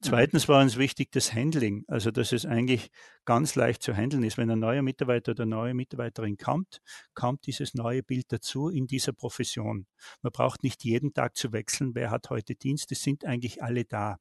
Zweitens 0.00 0.48
war 0.48 0.62
uns 0.62 0.78
wichtig 0.78 1.12
das 1.12 1.34
Handling, 1.34 1.84
also 1.86 2.10
dass 2.10 2.32
es 2.32 2.46
eigentlich 2.46 2.90
ganz 3.26 3.56
leicht 3.56 3.82
zu 3.82 3.94
handeln 3.94 4.24
ist. 4.24 4.38
Wenn 4.38 4.50
ein 4.50 4.58
neuer 4.58 4.80
Mitarbeiter 4.80 5.32
oder 5.32 5.42
eine 5.42 5.54
neue 5.54 5.74
Mitarbeiterin 5.74 6.38
kommt, 6.38 6.80
kommt 7.12 7.46
dieses 7.46 7.74
neue 7.74 8.02
Bild 8.02 8.32
dazu 8.32 8.70
in 8.70 8.86
dieser 8.86 9.12
Profession. 9.12 9.86
Man 10.22 10.32
braucht 10.32 10.62
nicht 10.62 10.82
jeden 10.82 11.12
Tag 11.12 11.36
zu 11.36 11.52
wechseln, 11.52 11.94
wer 11.94 12.10
hat 12.10 12.30
heute 12.30 12.54
Dienst, 12.54 12.90
es 12.90 13.02
sind 13.02 13.26
eigentlich 13.26 13.62
alle 13.62 13.84
da. 13.84 14.16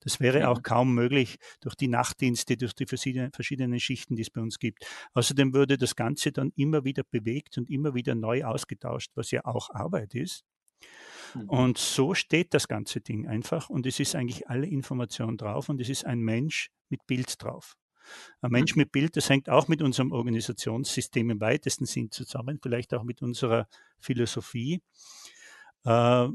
Das 0.00 0.20
wäre 0.20 0.48
auch 0.48 0.62
kaum 0.62 0.94
möglich 0.94 1.36
durch 1.60 1.74
die 1.74 1.88
Nachtdienste, 1.88 2.56
durch 2.56 2.74
die 2.74 2.86
verschiedenen 2.86 3.80
Schichten, 3.80 4.16
die 4.16 4.22
es 4.22 4.30
bei 4.30 4.40
uns 4.40 4.58
gibt. 4.58 4.86
Außerdem 5.14 5.54
würde 5.54 5.78
das 5.78 5.96
Ganze 5.96 6.32
dann 6.32 6.52
immer 6.56 6.84
wieder 6.84 7.02
bewegt 7.04 7.58
und 7.58 7.70
immer 7.70 7.94
wieder 7.94 8.14
neu 8.14 8.44
ausgetauscht, 8.44 9.12
was 9.14 9.30
ja 9.30 9.44
auch 9.44 9.70
Arbeit 9.70 10.14
ist. 10.14 10.44
Mhm. 11.34 11.48
Und 11.48 11.78
so 11.78 12.14
steht 12.14 12.54
das 12.54 12.68
ganze 12.68 13.00
Ding 13.00 13.26
einfach 13.26 13.68
und 13.70 13.86
es 13.86 14.00
ist 14.00 14.14
eigentlich 14.14 14.48
alle 14.48 14.66
Information 14.66 15.36
drauf 15.36 15.68
und 15.68 15.80
es 15.80 15.88
ist 15.88 16.04
ein 16.04 16.20
Mensch 16.20 16.70
mit 16.88 17.06
Bild 17.06 17.42
drauf. 17.42 17.76
Ein 18.40 18.52
Mensch 18.52 18.76
mhm. 18.76 18.82
mit 18.82 18.92
Bild, 18.92 19.16
das 19.16 19.28
hängt 19.28 19.48
auch 19.48 19.68
mit 19.68 19.82
unserem 19.82 20.12
Organisationssystem 20.12 21.30
im 21.30 21.40
weitesten 21.40 21.86
Sinn 21.86 22.10
zusammen, 22.10 22.58
vielleicht 22.62 22.94
auch 22.94 23.02
mit 23.02 23.22
unserer 23.22 23.68
Philosophie. 23.98 24.80
Äh, 25.84 26.28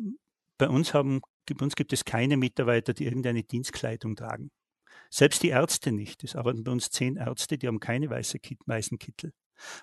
bei 0.58 0.70
uns 0.70 0.94
haben 0.94 1.22
bei 1.46 1.64
uns 1.64 1.76
gibt 1.76 1.94
es 1.94 2.06
keine 2.06 2.38
Mitarbeiter, 2.38 2.94
die 2.94 3.06
irgendeine 3.06 3.44
Dienstkleidung 3.44 4.16
tragen. 4.16 4.52
Selbst 5.10 5.44
die 5.44 5.50
Ärzte 5.50 5.92
nicht. 5.92 6.24
Es 6.24 6.36
arbeiten 6.36 6.64
bei 6.64 6.72
uns 6.72 6.90
zehn 6.90 7.18
Ärzte, 7.18 7.58
die 7.58 7.68
haben 7.68 7.80
keine 7.80 8.10
weiße 8.10 8.40
Kit 8.40 8.60
weißen 8.66 8.98
Kittel. 8.98 9.34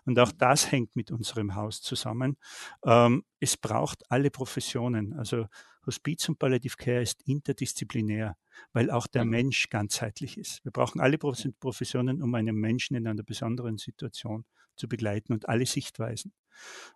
Und 0.04 0.18
auch 0.18 0.32
das 0.32 0.72
hängt 0.72 0.96
mit 0.96 1.10
unserem 1.10 1.54
Haus 1.54 1.82
zusammen. 1.82 2.36
Ähm, 2.84 3.24
es 3.38 3.56
braucht 3.56 4.10
alle 4.10 4.30
Professionen. 4.30 5.12
Also 5.12 5.46
Hospiz 5.86 6.28
und 6.28 6.38
Palliative 6.38 6.76
Care 6.76 7.02
ist 7.02 7.22
interdisziplinär, 7.22 8.36
weil 8.72 8.90
auch 8.90 9.06
der 9.06 9.24
mhm. 9.24 9.30
Mensch 9.30 9.68
ganzheitlich 9.70 10.36
ist. 10.36 10.64
Wir 10.64 10.72
brauchen 10.72 11.00
alle 11.00 11.18
Professionen, 11.18 12.22
um 12.22 12.34
einen 12.34 12.56
Menschen 12.56 12.96
in 12.96 13.06
einer 13.06 13.22
besonderen 13.22 13.78
Situation 13.78 14.44
zu 14.76 14.88
begleiten 14.88 15.32
und 15.32 15.48
alle 15.48 15.66
Sichtweisen. 15.66 16.32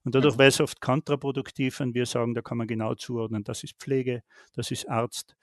Und 0.04 0.14
dadurch 0.14 0.38
wäre 0.38 0.48
es 0.48 0.60
oft 0.60 0.80
kontraproduktiv, 0.80 1.80
wenn 1.80 1.94
wir 1.94 2.06
sagen, 2.06 2.34
da 2.34 2.42
kann 2.42 2.58
man 2.58 2.66
genau 2.66 2.94
zuordnen, 2.94 3.44
das 3.44 3.64
ist 3.64 3.78
Pflege, 3.78 4.22
das 4.54 4.70
ist 4.70 4.88
Arzt, 4.88 5.36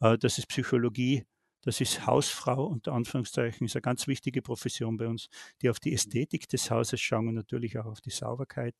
äh, 0.00 0.18
das 0.18 0.38
ist 0.38 0.48
Psychologie, 0.48 1.24
das 1.66 1.80
ist 1.80 2.06
Hausfrau, 2.06 2.64
unter 2.64 2.92
Anführungszeichen, 2.92 3.66
ist 3.66 3.74
eine 3.74 3.82
ganz 3.82 4.06
wichtige 4.06 4.40
Profession 4.40 4.96
bei 4.96 5.08
uns, 5.08 5.28
die 5.60 5.68
auf 5.68 5.80
die 5.80 5.92
Ästhetik 5.92 6.48
des 6.48 6.70
Hauses 6.70 7.00
schauen 7.00 7.26
und 7.26 7.34
natürlich 7.34 7.76
auch 7.76 7.86
auf 7.86 8.00
die 8.00 8.10
Sauberkeit. 8.10 8.76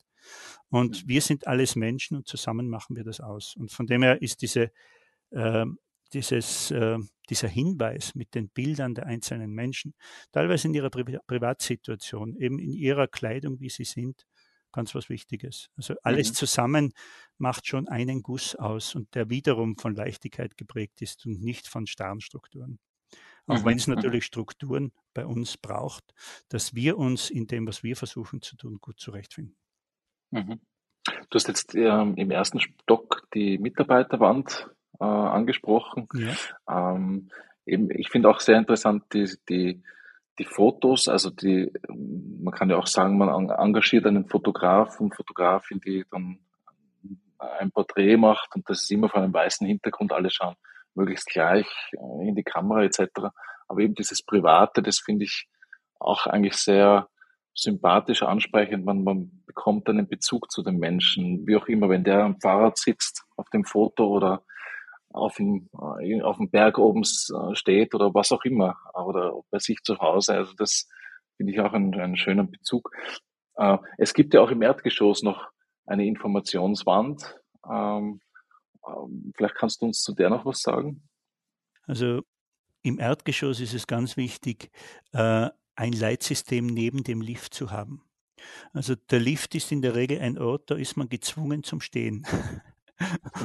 Und 0.69 1.03
mhm. 1.03 1.09
wir 1.09 1.21
sind 1.21 1.47
alles 1.47 1.75
Menschen 1.75 2.15
und 2.15 2.27
zusammen 2.27 2.69
machen 2.69 2.95
wir 2.95 3.03
das 3.03 3.19
aus. 3.19 3.57
Und 3.57 3.73
von 3.73 3.87
dem 3.87 4.03
her 4.03 4.21
ist 4.21 4.41
diese, 4.41 4.71
äh, 5.31 5.65
dieses, 6.13 6.71
äh, 6.71 6.97
dieser 7.29 7.49
Hinweis 7.49 8.15
mit 8.15 8.33
den 8.33 8.47
Bildern 8.47 8.95
der 8.95 9.05
einzelnen 9.05 9.51
Menschen, 9.51 9.93
teilweise 10.31 10.69
in 10.69 10.73
ihrer 10.73 10.89
Pri 10.89 11.19
Privatsituation, 11.27 12.37
eben 12.37 12.57
in 12.57 12.71
ihrer 12.71 13.09
Kleidung, 13.09 13.59
wie 13.59 13.69
sie 13.69 13.83
sind, 13.83 14.25
ganz 14.71 14.95
was 14.95 15.09
Wichtiges. 15.09 15.69
Also 15.75 15.95
alles 16.03 16.29
mhm. 16.29 16.33
zusammen 16.33 16.93
macht 17.37 17.67
schon 17.67 17.87
einen 17.87 18.21
Guss 18.21 18.55
aus 18.55 18.95
und 18.95 19.13
der 19.15 19.29
wiederum 19.29 19.77
von 19.77 19.95
Leichtigkeit 19.95 20.57
geprägt 20.57 21.01
ist 21.01 21.25
und 21.25 21.41
nicht 21.41 21.67
von 21.67 21.87
starren 21.87 22.21
Strukturen. 22.21 22.79
Auch 23.47 23.61
mhm. 23.61 23.65
wenn 23.65 23.77
es 23.77 23.87
mhm. 23.87 23.95
natürlich 23.95 24.25
Strukturen 24.25 24.91
bei 25.13 25.25
uns 25.25 25.57
braucht, 25.57 26.03
dass 26.49 26.75
wir 26.75 26.97
uns 26.97 27.29
in 27.29 27.47
dem, 27.47 27.67
was 27.67 27.83
wir 27.83 27.95
versuchen 27.95 28.41
zu 28.41 28.57
tun, 28.57 28.77
gut 28.81 28.99
zurechtfinden. 28.99 29.55
Mhm. 30.31 30.59
Du 31.29 31.35
hast 31.35 31.47
jetzt 31.47 31.73
ähm, 31.73 32.15
im 32.15 32.31
ersten 32.31 32.59
Stock 32.59 33.27
die 33.33 33.57
Mitarbeiterwand 33.57 34.69
äh, 34.99 35.05
angesprochen. 35.05 36.07
Ja. 36.13 36.35
Ähm, 36.69 37.29
eben, 37.65 37.89
ich 37.91 38.09
finde 38.09 38.29
auch 38.29 38.41
sehr 38.41 38.57
interessant 38.57 39.05
die, 39.13 39.29
die 39.47 39.81
die 40.39 40.45
Fotos, 40.45 41.07
also 41.07 41.29
die, 41.29 41.71
man 41.87 42.53
kann 42.53 42.69
ja 42.69 42.77
auch 42.77 42.87
sagen, 42.87 43.17
man 43.17 43.49
engagiert 43.49 44.05
einen 44.05 44.27
Fotograf 44.27 44.99
und 44.99 45.15
Fotografin, 45.15 45.79
die 45.79 46.05
dann 46.11 46.39
ein 47.39 47.71
Porträt 47.71 48.17
macht 48.17 48.55
und 48.55 48.69
das 48.69 48.83
ist 48.83 48.91
immer 48.91 49.09
vor 49.09 49.21
einem 49.21 49.33
weißen 49.33 49.65
Hintergrund, 49.65 50.11
alle 50.11 50.29
schauen 50.29 50.55
möglichst 50.97 51.27
gleich 51.27 51.67
äh, 51.93 52.27
in 52.27 52.35
die 52.35 52.43
Kamera 52.43 52.83
etc. 52.83 53.29
Aber 53.67 53.79
eben 53.79 53.95
dieses 53.95 54.23
Private, 54.23 54.81
das 54.81 54.99
finde 54.99 55.25
ich 55.25 55.47
auch 55.99 56.25
eigentlich 56.27 56.55
sehr 56.55 57.07
sympathisch 57.53 58.23
ansprechend. 58.23 58.85
Man, 58.85 59.03
man 59.03 59.43
bekommt 59.45 59.87
einen 59.89 60.07
Bezug 60.07 60.51
zu 60.51 60.63
dem 60.63 60.77
Menschen, 60.77 61.47
wie 61.47 61.55
auch 61.55 61.67
immer, 61.67 61.89
wenn 61.89 62.03
der 62.03 62.23
am 62.23 62.39
Fahrrad 62.39 62.77
sitzt 62.77 63.23
auf 63.35 63.49
dem 63.49 63.63
Foto 63.63 64.07
oder 64.07 64.43
auf 65.17 65.35
dem, 65.35 65.69
äh, 65.99 66.21
auf 66.21 66.37
dem 66.37 66.49
Berg 66.49 66.77
oben 66.77 67.01
äh, 67.01 67.55
steht 67.55 67.93
oder 67.95 68.13
was 68.13 68.31
auch 68.31 68.43
immer 68.43 68.77
oder 68.93 69.33
bei 69.49 69.59
sich 69.59 69.79
zu 69.83 69.97
Hause. 69.99 70.35
Also 70.35 70.53
das 70.53 70.87
finde 71.35 71.53
ich 71.53 71.59
auch 71.59 71.73
einen, 71.73 71.93
einen 71.95 72.17
schönen 72.17 72.49
Bezug. 72.49 72.91
Äh, 73.55 73.77
es 73.97 74.13
gibt 74.13 74.33
ja 74.33 74.41
auch 74.41 74.51
im 74.51 74.61
Erdgeschoss 74.61 75.23
noch 75.23 75.47
eine 75.85 76.05
Informationswand. 76.05 77.39
Ähm, 77.69 78.21
vielleicht 79.35 79.55
kannst 79.55 79.81
du 79.81 79.87
uns 79.87 80.01
zu 80.01 80.13
der 80.13 80.29
noch 80.29 80.45
was 80.45 80.61
sagen? 80.61 81.07
Also 81.83 82.21
im 82.83 82.99
Erdgeschoss 82.99 83.59
ist 83.59 83.73
es 83.73 83.85
ganz 83.85 84.15
wichtig, 84.15 84.71
ein 85.11 85.51
Leitsystem 85.77 86.67
neben 86.67 87.03
dem 87.03 87.19
Lift 87.19 87.53
zu 87.53 87.71
haben. 87.71 88.07
Also 88.71 88.95
der 88.95 89.19
Lift 89.19 89.55
ist 89.55 89.73
in 89.73 89.81
der 89.81 89.95
Regel 89.95 90.19
ein 90.19 90.37
Ort, 90.37 90.71
da 90.71 90.75
ist 90.75 90.95
man 90.95 91.09
gezwungen 91.09 91.63
zum 91.63 91.81
Stehen. 91.81 92.25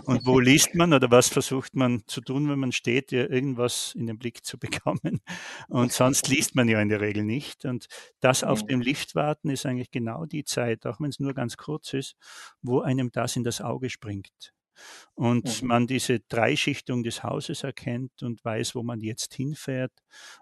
Und 0.04 0.26
wo 0.26 0.38
liest 0.38 0.74
man 0.74 0.92
oder 0.92 1.10
was 1.10 1.28
versucht 1.28 1.74
man 1.74 2.02
zu 2.06 2.20
tun, 2.20 2.48
wenn 2.48 2.58
man 2.58 2.72
steht, 2.72 3.12
ja 3.12 3.28
irgendwas 3.28 3.94
in 3.94 4.06
den 4.06 4.18
Blick 4.18 4.44
zu 4.44 4.58
bekommen? 4.58 5.20
Und 5.68 5.92
sonst 5.92 6.28
liest 6.28 6.54
man 6.54 6.68
ja 6.68 6.80
in 6.80 6.88
der 6.88 7.00
Regel 7.00 7.24
nicht. 7.24 7.64
Und 7.64 7.86
das 8.20 8.44
auf 8.44 8.64
dem 8.64 8.80
Lift 8.80 9.14
warten 9.14 9.50
ist 9.50 9.66
eigentlich 9.66 9.90
genau 9.90 10.24
die 10.26 10.44
Zeit, 10.44 10.86
auch 10.86 11.00
wenn 11.00 11.10
es 11.10 11.20
nur 11.20 11.34
ganz 11.34 11.56
kurz 11.56 11.92
ist, 11.92 12.16
wo 12.62 12.80
einem 12.80 13.10
das 13.12 13.36
in 13.36 13.44
das 13.44 13.60
Auge 13.60 13.90
springt. 13.90 14.52
Und 15.14 15.62
mhm. 15.62 15.68
man 15.68 15.86
diese 15.86 16.20
Dreischichtung 16.20 17.02
des 17.02 17.22
Hauses 17.22 17.62
erkennt 17.62 18.22
und 18.22 18.44
weiß, 18.44 18.74
wo 18.74 18.82
man 18.82 19.00
jetzt 19.00 19.34
hinfährt 19.34 19.92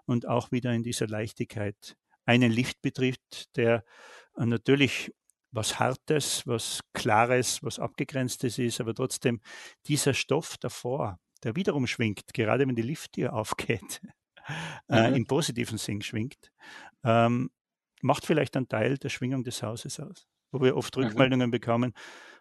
und 0.05 0.27
auch 0.27 0.51
wieder 0.51 0.71
in 0.73 0.83
dieser 0.83 1.07
Leichtigkeit 1.07 1.97
einen 2.25 2.51
Lift 2.51 2.81
betrifft, 2.81 3.55
der 3.57 3.83
natürlich 4.35 5.11
was 5.51 5.79
Hartes, 5.79 6.45
was 6.47 6.81
Klares, 6.93 7.61
was 7.63 7.79
Abgegrenztes 7.79 8.57
ist, 8.57 8.81
aber 8.81 8.93
trotzdem 8.93 9.41
dieser 9.87 10.13
Stoff 10.13 10.57
davor, 10.57 11.19
der 11.43 11.55
wiederum 11.55 11.87
schwingt, 11.87 12.33
gerade 12.33 12.67
wenn 12.67 12.75
die 12.75 12.81
Lifttür 12.81 13.33
aufgeht, 13.33 14.01
äh, 14.89 15.09
mhm. 15.09 15.15
im 15.15 15.27
positiven 15.27 15.77
Sinn 15.77 16.01
schwingt, 16.01 16.51
ähm, 17.03 17.49
macht 18.01 18.25
vielleicht 18.25 18.55
einen 18.57 18.67
Teil 18.67 18.97
der 18.97 19.09
Schwingung 19.09 19.43
des 19.43 19.61
Hauses 19.63 19.99
aus. 19.99 20.27
Wo 20.51 20.61
wir 20.61 20.75
oft. 20.75 20.95
Rückmeldungen 20.97 21.47
mhm. 21.47 21.51
bekommen, 21.51 21.93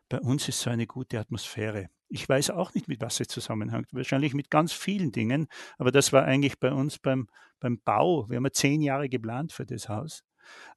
bei 0.08 0.18
uns 0.18 0.48
ist 0.48 0.60
so 0.60 0.70
eine 0.70 0.86
gute 0.86 1.20
Atmosphäre. 1.20 1.88
Ich 2.08 2.28
weiß 2.28 2.50
auch 2.50 2.74
nicht, 2.74 2.88
mit 2.88 3.00
was 3.00 3.20
es 3.20 3.28
zusammenhängt. 3.28 3.86
Wahrscheinlich 3.92 4.34
mit 4.34 4.50
ganz 4.50 4.72
vielen 4.72 5.12
Dingen. 5.12 5.46
Aber 5.78 5.92
das 5.92 6.12
war 6.12 6.24
eigentlich 6.24 6.58
bei 6.58 6.72
uns 6.72 6.98
beim, 6.98 7.28
beim 7.60 7.80
Bau. 7.84 8.28
Wir 8.28 8.36
haben 8.36 8.44
ja 8.44 8.50
zehn 8.50 8.82
Jahre 8.82 9.08
geplant 9.08 9.52
für 9.52 9.64
das 9.64 9.88
Haus. 9.88 10.24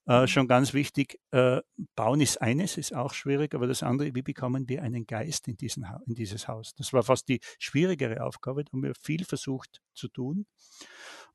Äh, 0.05 0.21
mhm. 0.21 0.27
schon 0.27 0.47
ganz 0.47 0.73
wichtig, 0.73 1.19
äh, 1.31 1.61
bauen 1.95 2.19
ist 2.19 2.41
eines, 2.41 2.77
ist 2.77 2.93
auch 2.93 3.13
schwierig, 3.13 3.55
aber 3.55 3.67
das 3.67 3.83
andere, 3.83 4.13
wie 4.13 4.21
bekommen 4.21 4.67
wir 4.67 4.83
einen 4.83 5.07
Geist 5.07 5.47
in, 5.47 5.55
diesen, 5.55 5.85
in 6.05 6.15
dieses 6.15 6.47
Haus? 6.49 6.73
Das 6.75 6.91
war 6.91 7.03
fast 7.03 7.29
die 7.29 7.39
schwierigere 7.57 8.23
Aufgabe, 8.23 8.65
da 8.65 8.71
haben 8.73 8.83
wir 8.83 8.93
viel 8.95 9.23
versucht 9.23 9.81
zu 9.93 10.09
tun. 10.09 10.45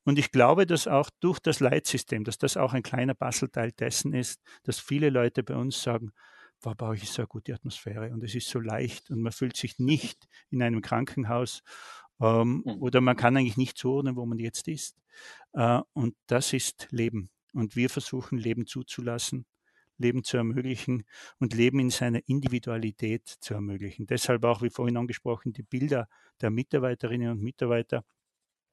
Und 0.04 0.18
ich 0.18 0.30
glaube, 0.32 0.66
dass 0.66 0.86
auch 0.86 1.08
durch 1.20 1.38
das 1.38 1.60
Leitsystem, 1.60 2.24
dass 2.24 2.36
das 2.38 2.56
auch 2.56 2.74
ein 2.74 2.82
kleiner 2.82 3.14
Bastelteil 3.14 3.72
dessen 3.72 4.12
ist, 4.12 4.42
dass 4.64 4.78
viele 4.78 5.10
Leute 5.10 5.42
bei 5.42 5.54
uns 5.54 5.82
sagen, 5.82 6.12
war 6.62 6.74
bei 6.74 6.88
euch 6.88 7.10
so 7.10 7.22
eine 7.22 7.28
gute 7.28 7.54
Atmosphäre 7.54 8.10
und 8.12 8.22
es 8.24 8.34
ist 8.34 8.48
so 8.48 8.60
leicht 8.60 9.10
und 9.10 9.22
man 9.22 9.32
fühlt 9.32 9.56
sich 9.56 9.78
nicht 9.78 10.28
in 10.50 10.62
einem 10.62 10.82
Krankenhaus 10.82 11.62
ähm, 12.20 12.62
mhm. 12.64 12.82
oder 12.82 13.00
man 13.00 13.16
kann 13.16 13.36
eigentlich 13.36 13.56
nicht 13.56 13.78
zuordnen, 13.78 14.16
wo 14.16 14.26
man 14.26 14.38
jetzt 14.38 14.68
ist. 14.68 14.96
Äh, 15.52 15.80
und 15.92 16.16
das 16.26 16.52
ist 16.52 16.88
Leben. 16.90 17.30
Und 17.58 17.74
wir 17.74 17.90
versuchen, 17.90 18.38
Leben 18.38 18.66
zuzulassen, 18.66 19.44
Leben 19.96 20.22
zu 20.22 20.36
ermöglichen 20.36 21.04
und 21.40 21.54
Leben 21.54 21.80
in 21.80 21.90
seiner 21.90 22.20
Individualität 22.28 23.26
zu 23.26 23.54
ermöglichen. 23.54 24.06
Deshalb 24.06 24.44
auch, 24.44 24.62
wie 24.62 24.70
vorhin 24.70 24.96
angesprochen, 24.96 25.52
die 25.52 25.64
Bilder 25.64 26.08
der 26.40 26.50
Mitarbeiterinnen 26.50 27.32
und 27.32 27.42
Mitarbeiter. 27.42 28.04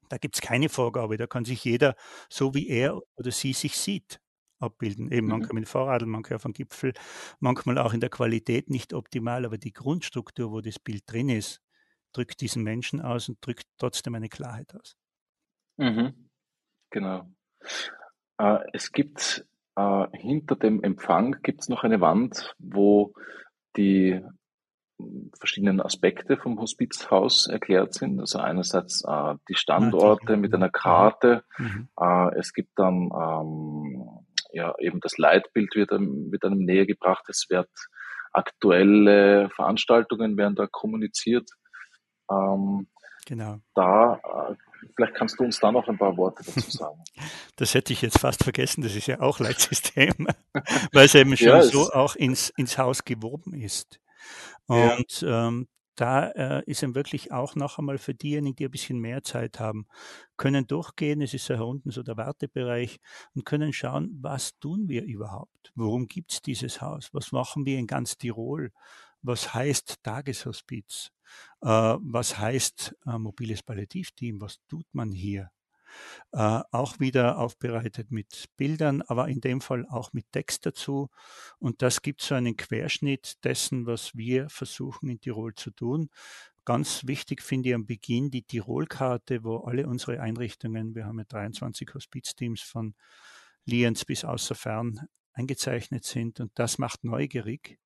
Da 0.10 0.18
gibt 0.18 0.36
es 0.36 0.42
keine 0.42 0.70
Vorgabe, 0.70 1.18
da 1.18 1.26
kann 1.26 1.46
sich 1.46 1.64
jeder, 1.64 1.96
so 2.30 2.54
wie 2.54 2.70
er 2.70 3.02
oder 3.16 3.32
sie 3.32 3.54
sich 3.54 3.76
sieht, 3.76 4.22
abbilden. 4.60 5.12
Eben 5.12 5.26
mhm. 5.26 5.32
manchmal 5.32 5.60
mit 5.62 5.68
Fahrradl, 5.68 6.06
manchmal 6.06 6.36
auf 6.36 6.46
einem 6.46 6.54
Gipfel, 6.54 6.94
manchmal 7.40 7.80
auch 7.80 7.94
in 7.94 8.02
der 8.02 8.12
Qualität 8.12 8.70
nicht 8.70 8.94
optimal, 8.94 9.46
aber 9.46 9.58
die 9.58 9.74
Grundstruktur, 9.74 10.52
wo 10.52 10.62
das 10.62 10.78
Bild 10.78 11.04
drin 11.08 11.30
ist, 11.30 11.60
drückt 12.14 12.40
diesen 12.42 12.62
Menschen 12.62 13.02
aus 13.02 13.30
und 13.30 13.44
drückt 13.44 13.66
trotzdem 13.80 14.14
eine 14.14 14.30
Klarheit 14.30 14.76
aus. 14.76 14.96
Mhm. 15.78 16.30
Genau. 16.92 17.28
Äh, 18.38 18.60
es 18.74 18.92
gibt 18.92 19.46
äh, 19.76 20.08
hinter 20.14 20.56
dem 20.56 20.84
Empfang 20.84 21.38
gibt's 21.44 21.70
noch 21.70 21.84
eine 21.84 22.02
Wand, 22.02 22.56
wo 22.60 23.14
die 23.76 24.22
hm, 25.00 25.32
verschiedenen 25.38 25.82
Aspekte 25.82 26.38
vom 26.38 26.60
Hospizhaus 26.60 27.48
erklärt 27.48 27.94
sind. 27.94 28.20
Also 28.20 28.40
einerseits 28.40 29.04
äh, 29.06 29.36
die 29.50 29.56
Standorte 29.56 30.38
mit 30.38 30.54
einer 30.54 30.70
Karte. 30.70 31.44
Mhm. 31.58 31.90
Äh, 32.00 32.36
es 32.38 32.54
gibt 32.54 32.78
dann 32.78 33.10
ähm, 33.14 34.26
ja 34.52 34.74
eben 34.80 35.00
das 35.02 35.18
Leitbild 35.18 35.76
wird, 35.76 35.92
wird 35.92 36.46
einem 36.46 36.60
näher 36.60 36.86
gebracht. 36.86 37.26
Es 37.28 37.48
wird 37.50 37.70
aktuelle 38.32 39.50
Veranstaltungen 39.50 40.38
werden 40.38 40.56
da 40.56 40.68
kommuniziert. 40.68 41.50
Ähm, 42.30 42.88
genau. 43.26 43.60
Da, 43.74 44.16
äh, 44.16 44.56
vielleicht 44.96 45.16
kannst 45.16 45.40
du 45.40 45.44
uns 45.44 45.60
da 45.60 45.72
noch 45.72 45.88
ein 45.88 45.98
paar 45.98 46.16
Worte 46.18 46.44
dazu 46.44 46.60
sagen. 46.72 47.04
Das 47.56 47.74
hätte 47.74 47.94
ich 47.94 48.02
jetzt 48.02 48.20
fast 48.20 48.44
vergessen, 48.44 48.82
das 48.82 48.96
ist 48.96 49.08
ja 49.08 49.20
auch 49.22 49.40
Leitsystem, 49.40 50.28
weil 50.92 51.06
es 51.06 51.16
eben 51.16 51.36
schon 51.38 51.48
ja, 51.48 51.62
so 51.62 51.92
auch 51.92 52.16
ins, 52.16 52.50
ins 52.58 52.78
Haus 52.78 53.04
gewoben 53.04 53.54
ist. 53.54 54.00
Und 54.68 55.22
ja. 55.22 55.48
ähm, 55.48 55.68
da 55.96 56.28
äh, 56.32 56.64
ist 56.66 56.84
eben 56.84 56.96
wirklich 56.96 57.32
auch 57.32 57.56
noch 57.56 57.80
einmal 57.80 57.98
für 57.98 58.14
diejenigen, 58.14 58.56
die 58.56 58.66
ein 58.66 58.72
bisschen 58.72 59.00
mehr 59.00 59.24
Zeit 59.24 59.60
haben, 59.60 59.88
können 60.38 60.68
durchgehen, 60.68 61.22
es 61.22 61.34
ist 61.34 61.48
ja 61.48 61.62
unten 61.62 61.92
so 61.92 62.04
der 62.04 62.18
Wartebereich 62.18 63.00
und 63.34 63.46
können 63.46 63.72
schauen, 63.72 64.18
was 64.22 64.60
tun 64.60 64.90
wir 64.90 65.04
überhaupt? 65.04 65.72
Worum 65.76 66.08
gibt 66.08 66.34
es 66.34 66.42
dieses 66.42 66.82
Haus? 66.82 67.14
Was 67.14 67.32
machen 67.32 67.66
wir 67.66 67.78
in 67.78 67.88
ganz 67.88 68.18
Tirol? 68.18 68.72
Was 69.28 69.56
heißt 69.56 70.04
Tageshospiz? 70.04 71.10
Äh, 71.62 71.68
was 71.68 72.38
heißt 72.38 72.96
äh, 73.08 73.18
mobiles 73.18 73.64
Palliativteam? 73.64 74.40
Was 74.40 74.60
tut 74.68 74.86
man 74.94 75.12
hier? 75.12 75.50
Äh, 76.32 76.62
auch 76.72 77.00
wieder 77.00 77.40
aufbereitet 77.40 78.12
mit 78.12 78.46
Bildern, 78.56 79.02
aber 79.02 79.28
in 79.28 79.42
dem 79.42 79.62
Fall 79.62 79.88
auch 79.88 80.14
mit 80.14 80.32
Text 80.32 80.68
dazu. 80.68 81.10
Und 81.58 81.82
das 81.82 82.04
gibt 82.04 82.22
so 82.22 82.36
einen 82.36 82.56
Querschnitt 82.56 83.44
dessen, 83.44 83.88
was 83.88 84.16
wir 84.16 84.48
versuchen 84.50 85.10
in 85.10 85.20
Tirol 85.20 85.56
zu 85.56 85.72
tun. 85.72 86.12
Ganz 86.64 87.08
wichtig 87.08 87.42
finde 87.42 87.70
ich 87.70 87.76
am 87.76 87.88
Beginn 87.88 88.30
die 88.30 88.44
Tirol-Karte, 88.44 89.44
wo 89.44 89.58
alle 89.58 89.88
unsere 89.88 90.22
Einrichtungen, 90.22 90.94
wir 90.94 91.06
haben 91.06 91.18
ja 91.18 91.26
23 91.26 91.92
Hospizteams 91.96 92.62
von 92.62 92.94
Lienz 93.66 94.06
bis 94.06 94.24
außer 94.24 94.54
Fern 94.54 95.08
eingezeichnet 95.34 96.06
sind. 96.06 96.40
Und 96.40 96.52
das 96.54 96.78
macht 96.78 97.04
neugierig 97.04 97.80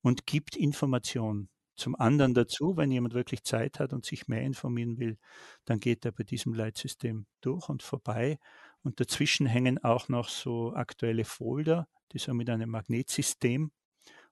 und 0.00 0.26
gibt 0.26 0.56
Information. 0.56 1.48
Zum 1.74 1.96
anderen 1.96 2.34
dazu, 2.34 2.76
wenn 2.76 2.90
jemand 2.90 3.14
wirklich 3.14 3.44
Zeit 3.44 3.80
hat 3.80 3.92
und 3.92 4.04
sich 4.04 4.28
mehr 4.28 4.42
informieren 4.42 4.98
will, 4.98 5.18
dann 5.64 5.80
geht 5.80 6.04
er 6.04 6.12
bei 6.12 6.22
diesem 6.22 6.52
Leitsystem 6.52 7.26
durch 7.40 7.68
und 7.68 7.82
vorbei. 7.82 8.38
Und 8.82 9.00
dazwischen 9.00 9.46
hängen 9.46 9.82
auch 9.82 10.08
noch 10.08 10.28
so 10.28 10.74
aktuelle 10.74 11.24
Folder, 11.24 11.88
die 12.12 12.18
so 12.18 12.34
mit 12.34 12.50
einem 12.50 12.70
Magnetsystem 12.70 13.72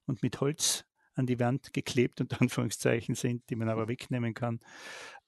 und 0.05 0.21
mit 0.21 0.39
Holz 0.39 0.85
an 1.15 1.25
die 1.25 1.39
Wand 1.39 1.73
geklebt, 1.73 2.21
unter 2.21 2.41
Anführungszeichen 2.41 3.15
sind, 3.15 3.49
die 3.49 3.55
man 3.55 3.69
aber 3.69 3.87
wegnehmen 3.87 4.33
kann, 4.33 4.59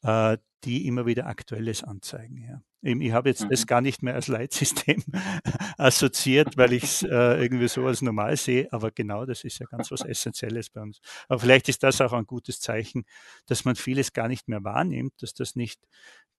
äh, 0.01 0.37
die 0.63 0.87
immer 0.87 1.05
wieder 1.05 1.27
Aktuelles 1.27 1.83
anzeigen. 1.83 2.43
Ja. 2.47 2.61
Ich 2.81 3.11
habe 3.11 3.29
jetzt 3.29 3.45
mhm. 3.45 3.49
das 3.49 3.65
gar 3.65 3.81
nicht 3.81 4.03
mehr 4.03 4.15
als 4.15 4.27
Leitsystem 4.27 5.03
assoziiert, 5.77 6.57
weil 6.57 6.73
ich 6.73 6.83
es 6.83 7.03
äh, 7.03 7.41
irgendwie 7.41 7.67
so 7.67 7.85
als 7.85 8.01
normal 8.01 8.35
sehe, 8.35 8.67
aber 8.71 8.91
genau 8.91 9.25
das 9.25 9.43
ist 9.43 9.59
ja 9.59 9.65
ganz 9.65 9.91
was 9.91 10.01
Essentielles 10.05 10.69
bei 10.69 10.81
uns. 10.81 10.99
Aber 11.27 11.39
vielleicht 11.39 11.69
ist 11.69 11.83
das 11.83 12.01
auch 12.01 12.13
ein 12.13 12.25
gutes 12.25 12.59
Zeichen, 12.59 13.05
dass 13.45 13.65
man 13.65 13.75
vieles 13.75 14.13
gar 14.13 14.27
nicht 14.27 14.47
mehr 14.47 14.63
wahrnimmt, 14.63 15.13
dass 15.21 15.33
das 15.33 15.55
nicht 15.55 15.79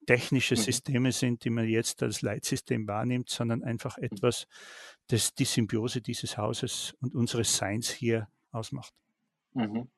technische 0.06 0.54
mhm. 0.54 0.60
Systeme 0.60 1.12
sind, 1.12 1.44
die 1.44 1.50
man 1.50 1.66
jetzt 1.66 2.02
als 2.02 2.20
Leitsystem 2.22 2.86
wahrnimmt, 2.86 3.30
sondern 3.30 3.62
einfach 3.62 3.96
mhm. 3.96 4.04
etwas, 4.04 4.46
das 5.08 5.34
die 5.34 5.44
Symbiose 5.44 6.02
dieses 6.02 6.36
Hauses 6.36 6.94
und 7.00 7.14
unseres 7.14 7.56
Seins 7.56 7.90
hier 7.90 8.28
ausmacht. 8.52 8.92
Mhm. 9.54 9.88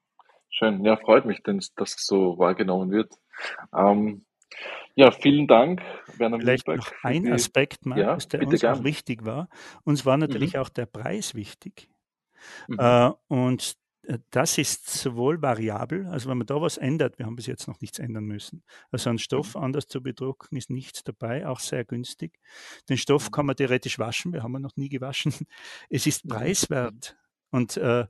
Schön. 0.48 0.84
Ja, 0.84 0.96
freut 0.96 1.26
mich, 1.26 1.42
dass 1.42 1.74
das 1.74 1.96
so 1.98 2.38
wahrgenommen 2.38 2.90
wird. 2.90 3.12
Ähm, 3.74 4.24
ja, 4.94 5.10
vielen 5.10 5.46
Dank, 5.46 5.82
Werner 6.16 6.38
Vielleicht 6.38 6.66
Mühlberg, 6.66 6.92
noch 6.92 7.04
ein 7.04 7.24
die, 7.24 7.32
Aspekt, 7.32 7.84
Markus, 7.84 8.24
ja, 8.24 8.38
der 8.38 8.48
uns 8.48 8.60
gern. 8.60 8.78
auch 8.78 8.84
wichtig 8.84 9.24
war. 9.24 9.48
Uns 9.84 10.06
war 10.06 10.16
natürlich 10.16 10.54
mhm. 10.54 10.60
auch 10.60 10.68
der 10.68 10.86
Preis 10.86 11.34
wichtig. 11.34 11.88
Mhm. 12.68 12.78
Äh, 12.78 13.10
und 13.28 13.76
äh, 14.06 14.18
das 14.30 14.56
ist 14.58 14.88
sowohl 14.88 15.42
variabel, 15.42 16.06
also 16.06 16.30
wenn 16.30 16.38
man 16.38 16.46
da 16.46 16.60
was 16.60 16.78
ändert, 16.78 17.18
wir 17.18 17.26
haben 17.26 17.36
bis 17.36 17.46
jetzt 17.46 17.68
noch 17.68 17.80
nichts 17.80 17.98
ändern 17.98 18.24
müssen. 18.24 18.62
Also 18.90 19.10
einen 19.10 19.18
Stoff 19.18 19.54
mhm. 19.54 19.62
anders 19.62 19.86
zu 19.86 20.02
bedrucken 20.02 20.56
ist 20.56 20.70
nichts 20.70 21.04
dabei, 21.04 21.46
auch 21.46 21.60
sehr 21.60 21.84
günstig. 21.84 22.38
Den 22.88 22.96
Stoff 22.96 23.28
mhm. 23.28 23.32
kann 23.32 23.46
man 23.46 23.56
theoretisch 23.56 23.98
waschen, 23.98 24.32
wir 24.32 24.42
haben 24.42 24.56
ihn 24.56 24.62
noch 24.62 24.76
nie 24.76 24.88
gewaschen. 24.88 25.32
Es 25.90 26.06
ist 26.06 26.24
mhm. 26.24 26.30
preiswert. 26.30 27.16
Und 27.50 27.76
äh, 27.76 28.06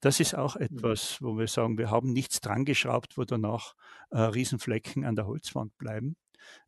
das 0.00 0.20
ist 0.20 0.34
auch 0.34 0.56
mhm. 0.56 0.62
etwas, 0.62 1.20
wo 1.20 1.38
wir 1.38 1.46
sagen, 1.46 1.78
wir 1.78 1.90
haben 1.90 2.12
nichts 2.12 2.40
dran 2.40 2.64
geschraubt, 2.64 3.16
wo 3.16 3.24
danach 3.24 3.74
äh, 4.10 4.20
Riesenflecken 4.20 5.04
an 5.04 5.16
der 5.16 5.26
Holzwand 5.26 5.76
bleiben. 5.78 6.16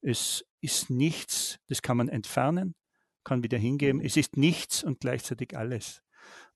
Es 0.01 0.45
ist 0.61 0.91
nichts, 0.91 1.59
das 1.69 1.83
kann 1.83 1.97
man 1.97 2.09
entfernen, 2.09 2.75
kann 3.25 3.43
wieder 3.43 3.59
hingeben. 3.59 3.99
Mhm. 3.99 4.07
Es 4.07 4.17
ist 4.17 4.37
nichts 4.37 4.83
und 4.83 5.01
gleichzeitig 5.01 5.57
alles. 5.57 6.03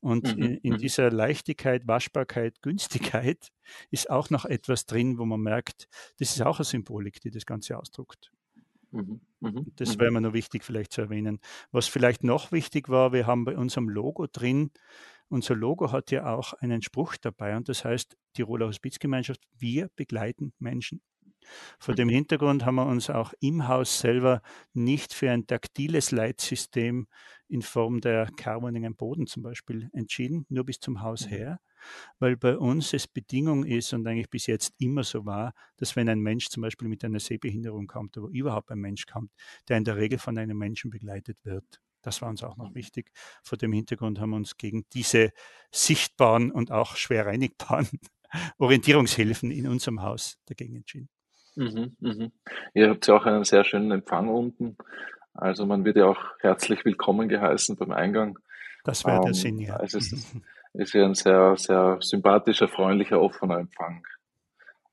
Und 0.00 0.36
mhm. 0.36 0.42
in, 0.42 0.54
in, 0.58 0.72
mhm. 0.74 0.78
dieser 0.78 1.10
Leichtigkeit, 1.10 1.86
Waschbarkeit, 1.86 2.56
Günstigkeit 2.62 3.48
ist 3.90 4.10
auch 4.10 4.30
noch 4.30 4.44
etwas 4.44 4.86
drin, 4.86 5.18
wo 5.18 5.24
man 5.24 5.40
merkt, 5.40 5.88
das 6.18 6.30
ist 6.30 6.42
auch 6.42 6.58
eine 6.58 6.64
Symbolik, 6.64 7.20
die 7.20 7.30
das 7.30 7.46
Ganze 7.46 7.78
ausdruckt. 7.78 8.30
Mhm. 8.92 9.20
Mhm. 9.40 9.72
Das 9.76 9.98
wäre 9.98 10.10
mir 10.10 10.20
noch 10.20 10.32
wichtig 10.32 10.64
vielleicht 10.64 10.92
zu 10.92 11.02
erwähnen. 11.02 11.40
Was 11.70 11.86
vielleicht 11.86 12.24
noch 12.24 12.52
wichtig 12.52 12.88
war, 12.88 13.12
wir 13.12 13.26
haben 13.26 13.44
bei 13.44 13.56
unserem 13.56 13.88
Logo 13.88 14.26
drin 14.26 14.70
unser 15.28 15.54
Logo 15.54 15.92
hat 15.92 16.10
ja 16.10 16.34
auch 16.34 16.52
einen 16.54 16.82
Spruch 16.82 17.16
dabei 17.16 17.56
und 17.56 17.68
das 17.68 17.84
heißt 17.84 18.16
Tiroler 18.34 18.68
Hospizgemeinschaft, 18.68 19.42
wir 19.58 19.88
begleiten 19.96 20.52
Menschen. 20.58 21.00
Vor 21.78 21.94
dem 21.94 22.08
Hintergrund 22.08 22.64
haben 22.64 22.76
wir 22.76 22.86
uns 22.86 23.10
auch 23.10 23.32
im 23.40 23.68
Haus 23.68 24.00
selber 24.00 24.42
nicht 24.72 25.12
für 25.14 25.30
ein 25.30 25.46
taktiles 25.46 26.10
Leitsystem 26.10 27.06
in 27.48 27.62
Form 27.62 28.00
der 28.00 28.28
Carbonigen 28.36 28.96
Boden 28.96 29.26
zum 29.26 29.42
Beispiel 29.42 29.88
entschieden, 29.92 30.46
nur 30.48 30.64
bis 30.64 30.80
zum 30.80 31.02
Haus 31.02 31.26
mhm. 31.26 31.30
her, 31.30 31.60
weil 32.18 32.36
bei 32.36 32.56
uns 32.56 32.92
es 32.92 33.06
Bedingung 33.06 33.64
ist 33.64 33.92
und 33.92 34.06
eigentlich 34.06 34.30
bis 34.30 34.46
jetzt 34.46 34.74
immer 34.78 35.04
so 35.04 35.24
war, 35.24 35.54
dass 35.76 35.94
wenn 35.94 36.08
ein 36.08 36.20
Mensch 36.20 36.48
zum 36.48 36.62
Beispiel 36.62 36.88
mit 36.88 37.04
einer 37.04 37.20
Sehbehinderung 37.20 37.86
kommt, 37.86 38.16
oder 38.18 38.28
überhaupt 38.32 38.70
ein 38.70 38.80
Mensch 38.80 39.06
kommt, 39.06 39.30
der 39.68 39.76
in 39.76 39.84
der 39.84 39.96
Regel 39.96 40.18
von 40.18 40.36
einem 40.38 40.58
Menschen 40.58 40.90
begleitet 40.90 41.38
wird. 41.44 41.80
Das 42.06 42.22
war 42.22 42.28
uns 42.28 42.44
auch 42.44 42.56
noch 42.56 42.72
wichtig. 42.76 43.10
Vor 43.42 43.58
dem 43.58 43.72
Hintergrund 43.72 44.20
haben 44.20 44.30
wir 44.30 44.36
uns 44.36 44.56
gegen 44.56 44.86
diese 44.92 45.32
sichtbaren 45.72 46.52
und 46.52 46.70
auch 46.70 46.94
schwer 46.94 47.26
reinigbaren 47.26 47.88
Orientierungshilfen 48.58 49.50
in 49.50 49.66
unserem 49.66 50.02
Haus 50.02 50.38
dagegen 50.46 50.76
entschieden. 50.76 51.08
Mhm, 51.56 51.96
mhm. 51.98 52.32
Ihr 52.74 52.90
habt 52.90 53.08
ja 53.08 53.16
auch 53.16 53.26
einen 53.26 53.42
sehr 53.42 53.64
schönen 53.64 53.90
Empfang 53.90 54.28
unten. 54.28 54.76
Also 55.34 55.66
man 55.66 55.84
wird 55.84 55.96
ja 55.96 56.04
auch 56.06 56.22
herzlich 56.38 56.84
willkommen 56.84 57.28
geheißen 57.28 57.74
beim 57.74 57.90
Eingang. 57.90 58.38
Das 58.84 59.04
wäre 59.04 59.18
der 59.18 59.26
ähm, 59.26 59.34
Sinn, 59.34 59.58
ja. 59.58 59.74
Also 59.74 59.98
es 59.98 60.12
ist, 60.12 60.36
ist 60.74 60.94
ja 60.94 61.06
ein 61.06 61.16
sehr, 61.16 61.56
sehr 61.56 61.98
sympathischer, 62.00 62.68
freundlicher, 62.68 63.20
offener 63.20 63.58
Empfang 63.58 64.06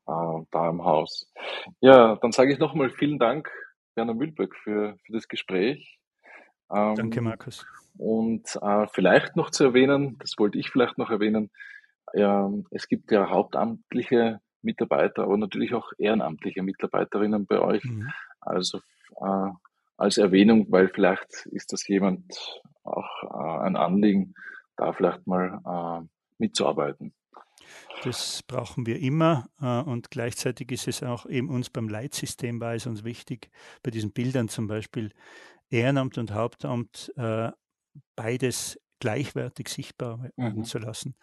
äh, 0.08 0.46
da 0.50 0.68
im 0.68 0.84
Haus. 0.84 1.32
Ja, 1.80 2.16
dann 2.16 2.32
sage 2.32 2.52
ich 2.52 2.58
nochmal 2.58 2.90
vielen 2.90 3.20
Dank, 3.20 3.52
Werner 3.94 4.16
Mühlberg, 4.16 4.56
für, 4.56 4.98
für 5.06 5.14
das 5.14 5.28
Gespräch. 5.28 6.00
Ähm, 6.72 6.96
Danke, 6.96 7.22
Markus. 7.22 7.66
Und 7.98 8.58
äh, 8.62 8.88
vielleicht 8.92 9.36
noch 9.36 9.52
zu 9.52 9.66
erwähnen, 9.66 10.18
das 10.20 10.34
wollte 10.38 10.58
ich 10.58 10.70
vielleicht 10.70 10.98
noch 10.98 11.10
erwähnen, 11.10 11.52
ja, 12.14 12.52
es 12.72 12.88
gibt 12.88 13.12
ja 13.12 13.30
hauptamtliche 13.30 14.40
Mitarbeiter, 14.62 15.24
aber 15.24 15.38
natürlich 15.38 15.74
auch 15.74 15.92
ehrenamtliche 15.98 16.64
Mitarbeiterinnen 16.64 17.46
bei 17.46 17.60
euch. 17.60 17.84
Mhm. 17.84 18.12
Also 18.40 18.80
äh, 19.22 19.52
als 19.98 20.18
Erwähnung, 20.18 20.68
weil 20.70 20.90
vielleicht 20.90 21.46
ist 21.52 21.74
das 21.74 21.88
jemand 21.88 22.26
auch 22.84 23.24
äh, 23.24 23.66
ein 23.66 23.76
Anliegen, 23.76 24.34
da 24.76 24.94
vielleicht 24.94 25.26
mal 25.28 25.60
äh, 25.66 26.08
mitzuarbeiten. 26.38 27.14
Das 28.04 28.44
brauchen 28.44 28.86
wir 28.86 29.00
immer 29.00 29.48
äh, 29.62 29.82
und 29.82 30.12
gleichzeitig 30.12 30.72
ist 30.72 30.88
es 30.88 31.04
auch 31.04 31.26
eben 31.26 31.50
uns 31.50 31.70
beim 31.70 31.88
Leitsystem 31.88 32.60
war 32.60 32.76
es 32.76 32.86
uns 32.86 33.04
wichtig, 33.04 33.50
bei 33.82 33.92
diesen 33.92 34.12
Bildern 34.12 34.50
zum 34.50 34.68
Beispiel 34.68 35.12
Ehrenamt 35.70 36.18
und 36.18 36.32
Hauptamt 36.32 37.12
äh, 37.16 37.52
beides 38.16 38.80
gleichwertig 39.00 39.68
sichtbar 39.68 40.24
werden 40.38 40.60
mhm. 40.60 40.64
zu 40.64 40.78
lassen. 40.78 41.16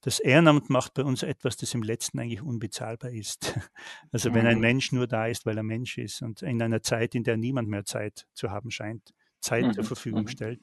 Das 0.00 0.18
Ehrenamt 0.18 0.70
macht 0.70 0.94
bei 0.94 1.04
uns 1.04 1.22
etwas, 1.22 1.56
das 1.56 1.72
im 1.72 1.84
letzten 1.84 2.18
eigentlich 2.18 2.42
unbezahlbar 2.42 3.12
ist. 3.12 3.54
Also 4.10 4.34
wenn 4.34 4.46
ein 4.46 4.56
mhm. 4.56 4.62
Mensch 4.62 4.90
nur 4.90 5.06
da 5.06 5.26
ist, 5.26 5.46
weil 5.46 5.56
er 5.56 5.62
Mensch 5.62 5.98
ist 5.98 6.22
und 6.22 6.42
in 6.42 6.60
einer 6.60 6.82
Zeit, 6.82 7.14
in 7.14 7.22
der 7.22 7.36
niemand 7.36 7.68
mehr 7.68 7.84
Zeit 7.84 8.26
zu 8.32 8.50
haben 8.50 8.70
scheint, 8.70 9.14
Zeit 9.40 9.66
mhm. 9.66 9.72
zur 9.72 9.84
Verfügung 9.84 10.22
mhm. 10.22 10.28
stellt, 10.28 10.60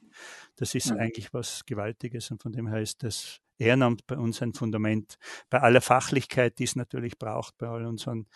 das 0.56 0.74
ist 0.74 0.90
mhm. 0.90 0.98
eigentlich 0.98 1.32
was 1.32 1.64
Gewaltiges 1.64 2.30
und 2.30 2.42
von 2.42 2.52
dem 2.52 2.66
her 2.66 2.82
ist 2.82 3.02
das 3.02 3.40
Ehrenamt 3.58 4.06
bei 4.06 4.16
uns 4.16 4.42
ein 4.42 4.52
Fundament. 4.52 5.18
Bei 5.50 5.60
aller 5.60 5.80
Fachlichkeit, 5.80 6.58
die 6.58 6.64
es 6.64 6.76
natürlich 6.76 7.18
braucht, 7.18 7.56
bei 7.58 7.68
all 7.68 7.86
unseren 7.86 8.26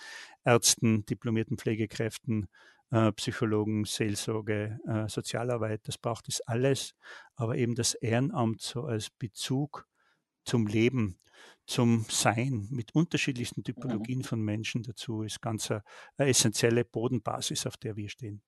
Ärzten, 0.44 1.04
diplomierten 1.06 1.59
Pflegekräften, 1.59 2.48
äh, 2.90 3.12
Psychologen, 3.12 3.85
Seelsorge, 3.85 4.78
äh, 4.87 5.09
Sozialarbeit, 5.09 5.87
das 5.87 5.98
braucht 5.98 6.28
es 6.28 6.40
alles. 6.42 6.94
Aber 7.37 7.56
eben 7.56 7.74
das 7.74 7.94
Ehrenamt 7.94 8.62
so 8.62 8.85
als 8.85 9.11
Bezug 9.11 9.87
zum 10.44 10.66
Leben, 10.66 11.18
zum 11.66 12.04
Sein 12.09 12.66
mit 12.70 12.94
unterschiedlichsten 12.94 13.61
mhm. 13.61 13.64
Typologien 13.64 14.22
von 14.24 14.40
Menschen 14.42 14.83
dazu 14.83 15.22
ist 15.22 15.40
ganz 15.40 15.70
eine, 15.70 15.83
eine 16.16 16.28
essentielle 16.30 16.85
Bodenbasis, 16.85 17.66
auf 17.66 17.76
der 17.76 17.96
wir 17.96 18.09
stehen 18.09 18.42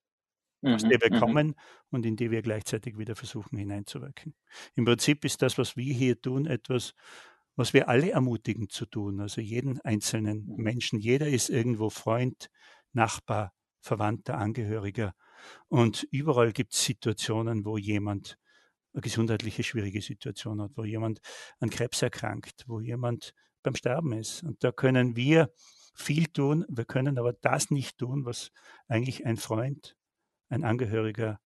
aus 0.63 0.83
der 0.83 1.01
wir 1.01 1.11
mhm, 1.11 1.17
mhm. 1.17 1.21
kommen 1.21 1.55
und 1.91 2.07
in 2.07 2.17
die 2.17 2.31
wir 2.31 2.43
gleichzeitig 2.43 2.99
wieder 2.99 3.17
versuchen 3.17 3.59
hineinzuwirken. 3.59 4.35
Im 4.75 4.85
Prinzip 4.85 5.25
ist 5.25 5.43
das, 5.43 5.59
was 5.59 5.77
wir 5.77 5.93
hier 5.93 6.21
tun, 6.21 6.47
etwas, 6.47 6.95
was 7.57 7.73
wir 7.73 7.89
alle 7.89 8.11
ermutigen 8.11 8.69
zu 8.69 8.87
tun. 8.87 9.21
Also 9.21 9.41
jeden 9.41 9.81
einzelnen 9.81 10.47
mhm. 10.47 10.63
Menschen. 10.63 10.99
Jeder 10.99 11.29
ist 11.29 11.51
irgendwo 11.51 11.91
Freund, 11.91 12.49
Nachbar, 12.93 13.53
Verwandter, 13.81 14.39
Angehöriger. 14.39 15.15
Und 15.69 16.07
überall 16.11 16.53
gibt 16.53 16.75
es 16.75 16.85
Situationen, 16.85 17.65
wo 17.65 17.77
jemand 17.77 18.39
eine 18.93 19.01
gesundheitliche 19.01 19.63
schwierige 19.63 20.03
Situation 20.03 20.61
hat, 20.61 20.73
wo 20.77 20.85
jemand 20.85 21.21
an 21.59 21.71
Krebs 21.71 22.03
erkrankt, 22.03 22.65
wo 22.67 22.81
jemand 22.81 23.35
beim 23.63 23.75
Sterben 23.75 24.13
ist. 24.13 24.43
Und 24.43 24.63
da 24.63 24.71
können 24.71 25.17
wir 25.17 25.51
viel 25.95 26.27
tun. 26.27 26.65
Wir 26.69 26.85
können 26.85 27.19
aber 27.19 27.33
das 27.33 27.71
nicht 27.71 27.99
tun, 27.99 28.25
was 28.25 28.51
eigentlich 28.89 29.25
ein 29.27 29.37
Freund, 29.37 29.97
ein 30.53 30.65
Angehöriger, 30.65 31.41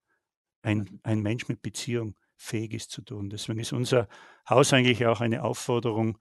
ein, 0.62 0.80
mhm. 0.80 1.00
ein 1.04 1.22
Mensch 1.22 1.48
mit 1.48 1.62
Beziehung 1.62 2.15
fähig 2.36 2.74
ist 2.74 2.91
zu 2.91 3.02
tun. 3.02 3.30
Deswegen 3.30 3.60
ist 3.60 3.72
unser 3.72 4.08
Haus 4.50 4.74
eigentlich 4.74 5.06
auch 5.06 5.22
eine 5.22 5.44
Aufforderung, 5.44 6.18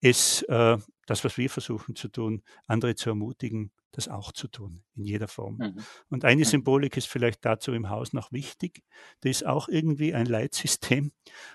ist 0.00 0.42
äh, 0.48 0.76
das, 1.06 1.24
was 1.24 1.38
wir 1.38 1.48
versuchen 1.48 1.96
zu 1.96 2.08
tun, 2.08 2.42
andere 2.66 2.94
zu 2.94 3.08
ermutigen, 3.10 3.72
das 3.92 4.08
auch 4.08 4.32
zu 4.32 4.48
tun, 4.48 4.84
in 4.94 5.04
jeder 5.04 5.28
Form. 5.28 5.56
Mhm. 5.56 5.76
Und 6.10 6.24
eine 6.24 6.42
mhm. 6.42 6.44
Symbolik 6.44 6.96
ist 6.96 7.06
vielleicht 7.06 7.44
dazu 7.44 7.72
im 7.72 7.88
Haus 7.88 8.12
noch 8.12 8.30
wichtig. 8.32 8.82
Das 9.20 9.30
ist 9.30 9.46
auch 9.46 9.68
irgendwie 9.68 10.12
ein 10.12 10.26
Leitsystem. 10.26 11.12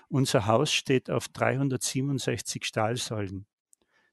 Unser 0.08 0.46
Haus 0.46 0.72
steht 0.72 1.08
auf 1.10 1.28
367 1.28 2.64
Stahlsäulen. 2.64 3.46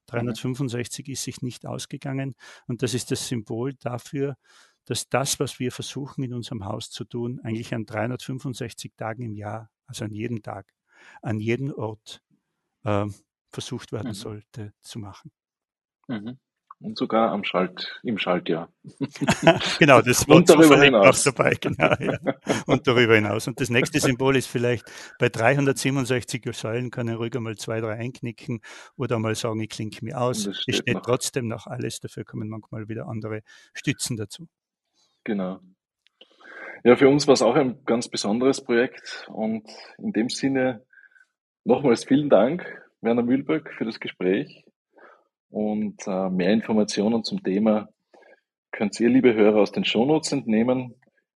365 0.05 1.07
mhm. 1.07 1.13
ist 1.13 1.23
sich 1.23 1.41
nicht 1.41 1.65
ausgegangen 1.65 2.35
und 2.67 2.83
das 2.83 2.93
ist 2.93 3.11
das 3.11 3.27
Symbol 3.27 3.73
dafür, 3.75 4.35
dass 4.89 5.07
das, 5.07 5.39
was 5.39 5.59
wir 5.59 5.71
versuchen 5.71 6.23
in 6.23 6.33
unserem 6.33 6.65
Haus 6.65 6.89
zu 6.89 7.03
tun, 7.03 7.39
eigentlich 7.43 7.75
an 7.75 7.85
365 7.85 8.93
Tagen 8.97 9.21
im 9.21 9.35
Jahr, 9.35 9.69
also 9.85 10.03
an 10.03 10.11
jedem 10.11 10.41
Tag, 10.41 10.73
an 11.21 11.39
jedem 11.39 11.71
Ort 11.71 12.23
äh, 12.83 13.05
versucht 13.51 13.91
werden 13.91 14.09
mhm. 14.09 14.13
sollte 14.15 14.73
zu 14.81 14.97
machen. 14.97 15.31
Mhm. 16.07 16.39
Und 16.81 16.97
sogar 16.97 17.31
am 17.31 17.43
Schalt, 17.43 17.99
im 18.01 18.17
Schaltjahr. 18.17 18.73
genau, 19.79 20.01
das 20.01 20.27
war 20.27 20.41
darüber 20.41 20.81
hinaus. 20.81 21.27
Auch 21.27 21.33
dabei, 21.33 21.53
genau, 21.59 21.93
ja. 21.99 22.17
Und 22.65 22.87
darüber 22.87 23.13
hinaus. 23.13 23.47
Und 23.47 23.61
das 23.61 23.69
nächste 23.69 23.99
Symbol 23.99 24.37
ist 24.37 24.47
vielleicht, 24.47 24.85
bei 25.19 25.29
367 25.29 26.43
Säulen 26.53 26.89
kann 26.89 27.07
ich 27.09 27.15
ruhig 27.15 27.35
einmal 27.35 27.57
zwei, 27.57 27.79
drei 27.79 27.95
einknicken 27.95 28.61
oder 28.95 29.19
mal 29.19 29.35
sagen, 29.35 29.59
ich 29.59 29.69
klinke 29.69 30.03
mir 30.03 30.19
aus. 30.19 30.47
Es 30.47 30.61
steht, 30.61 30.77
steht 30.77 31.03
trotzdem 31.03 31.47
noch 31.47 31.67
alles, 31.67 31.99
dafür 31.99 32.23
kommen 32.23 32.49
manchmal 32.49 32.87
wieder 32.87 33.07
andere 33.07 33.41
Stützen 33.75 34.17
dazu. 34.17 34.47
Genau. 35.23 35.59
Ja, 36.83 36.95
für 36.95 37.09
uns 37.09 37.27
war 37.27 37.33
es 37.33 37.41
auch 37.41 37.55
ein 37.55 37.83
ganz 37.85 38.07
besonderes 38.07 38.63
Projekt 38.63 39.27
und 39.33 39.67
in 39.97 40.13
dem 40.13 40.29
Sinne 40.29 40.85
nochmals 41.65 42.05
vielen 42.05 42.29
Dank, 42.29 42.65
Werner 43.01 43.23
Mühlböck, 43.23 43.73
für 43.73 43.85
das 43.85 43.99
Gespräch 43.99 44.63
und 45.49 46.07
äh, 46.07 46.29
mehr 46.29 46.53
Informationen 46.53 47.23
zum 47.23 47.43
Thema 47.43 47.89
könnt 48.71 48.99
ihr, 48.99 49.09
liebe 49.09 49.33
Hörer, 49.33 49.59
aus 49.59 49.71
den 49.71 49.83
Shownotes 49.83 50.31
entnehmen. 50.31 50.95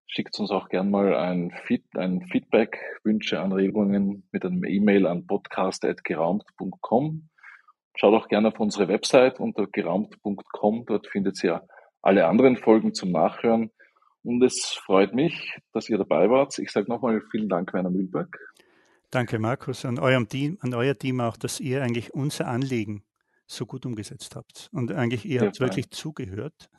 Schickt 0.07 0.39
uns 0.41 0.51
auch 0.51 0.69
gern 0.69 0.91
mal 0.91 1.15
ein, 1.15 1.53
Feed, 1.65 1.85
ein 1.97 2.27
Feedback, 2.27 2.79
Wünsche, 3.05 3.41
Anregungen 3.41 4.29
mit 4.33 4.45
einem 4.45 4.65
E-Mail 4.65 5.07
an 5.07 5.27
podcast.geraumt.com. 5.27 7.29
Schaut 7.95 8.15
auch 8.15 8.29
gerne 8.29 8.49
auf 8.49 8.59
unsere 8.59 8.89
Website 8.89 9.41
unter 9.41 9.67
geraumt.com. 9.67 10.85
Dort 10.87 11.07
findet 11.07 11.43
ihr 11.45 11.63
alle 12.03 12.27
anderen 12.27 12.57
Folgen 12.57 12.95
zum 12.95 13.13
Nachhören. 13.13 13.71
Und 14.23 14.43
es 14.43 14.79
freut 14.85 15.15
mich, 15.15 15.57
dass 15.73 15.89
ihr 15.89 15.99
dabei 15.99 16.29
wart. 16.29 16.59
Ich 16.59 16.71
sage 16.71 16.91
nochmal 16.91 17.23
vielen 17.31 17.49
Dank, 17.49 17.73
Werner 17.73 17.91
Mühlberg. 17.91 18.39
Danke, 19.11 19.39
Markus, 19.39 19.85
an 19.85 19.99
eurem 19.99 20.29
Team, 20.29 20.59
an 20.61 20.75
euer 20.75 20.97
Team 20.97 21.21
auch, 21.21 21.37
dass 21.37 21.59
ihr 21.59 21.83
eigentlich 21.83 22.15
unser 22.15 22.47
Anliegen 22.47 23.03
so 23.47 23.67
gut 23.67 23.87
umgesetzt 23.87 24.37
habt. 24.37 24.69
Und 24.73 24.93
eigentlich, 24.93 25.25
ihr 25.25 25.41
ja, 25.41 25.47
habt 25.47 25.59
wirklich 25.59 25.91
zugehört. 25.91 26.71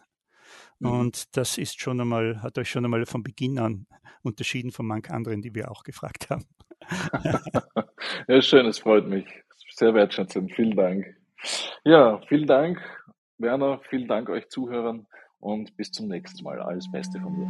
Mhm. 0.79 0.89
Und 0.89 1.35
das 1.35 1.57
ist 1.57 1.81
schon 1.81 1.99
einmal, 1.99 2.41
hat 2.41 2.57
euch 2.57 2.69
schon 2.69 2.85
einmal 2.85 3.05
von 3.05 3.23
Beginn 3.23 3.59
an 3.59 3.87
unterschieden 4.23 4.71
von 4.71 4.85
manch 4.85 5.09
anderen, 5.09 5.41
die 5.41 5.53
wir 5.55 5.71
auch 5.71 5.83
gefragt 5.83 6.29
haben. 6.29 6.45
ja, 8.27 8.41
schön, 8.41 8.65
es 8.67 8.79
freut 8.79 9.07
mich. 9.07 9.25
Sehr 9.69 9.93
wertschätzend. 9.93 10.53
Vielen 10.53 10.75
Dank. 10.75 11.05
Ja, 11.83 12.21
vielen 12.27 12.47
Dank, 12.47 12.79
Werner. 13.39 13.81
Vielen 13.89 14.07
Dank 14.07 14.29
euch 14.29 14.47
Zuhörern 14.49 15.07
und 15.41 15.75
bis 15.75 15.91
zum 15.91 16.07
nächsten 16.07 16.43
Mal. 16.43 16.61
Alles 16.61 16.89
Beste 16.89 17.19
von 17.19 17.37
mir. 17.37 17.47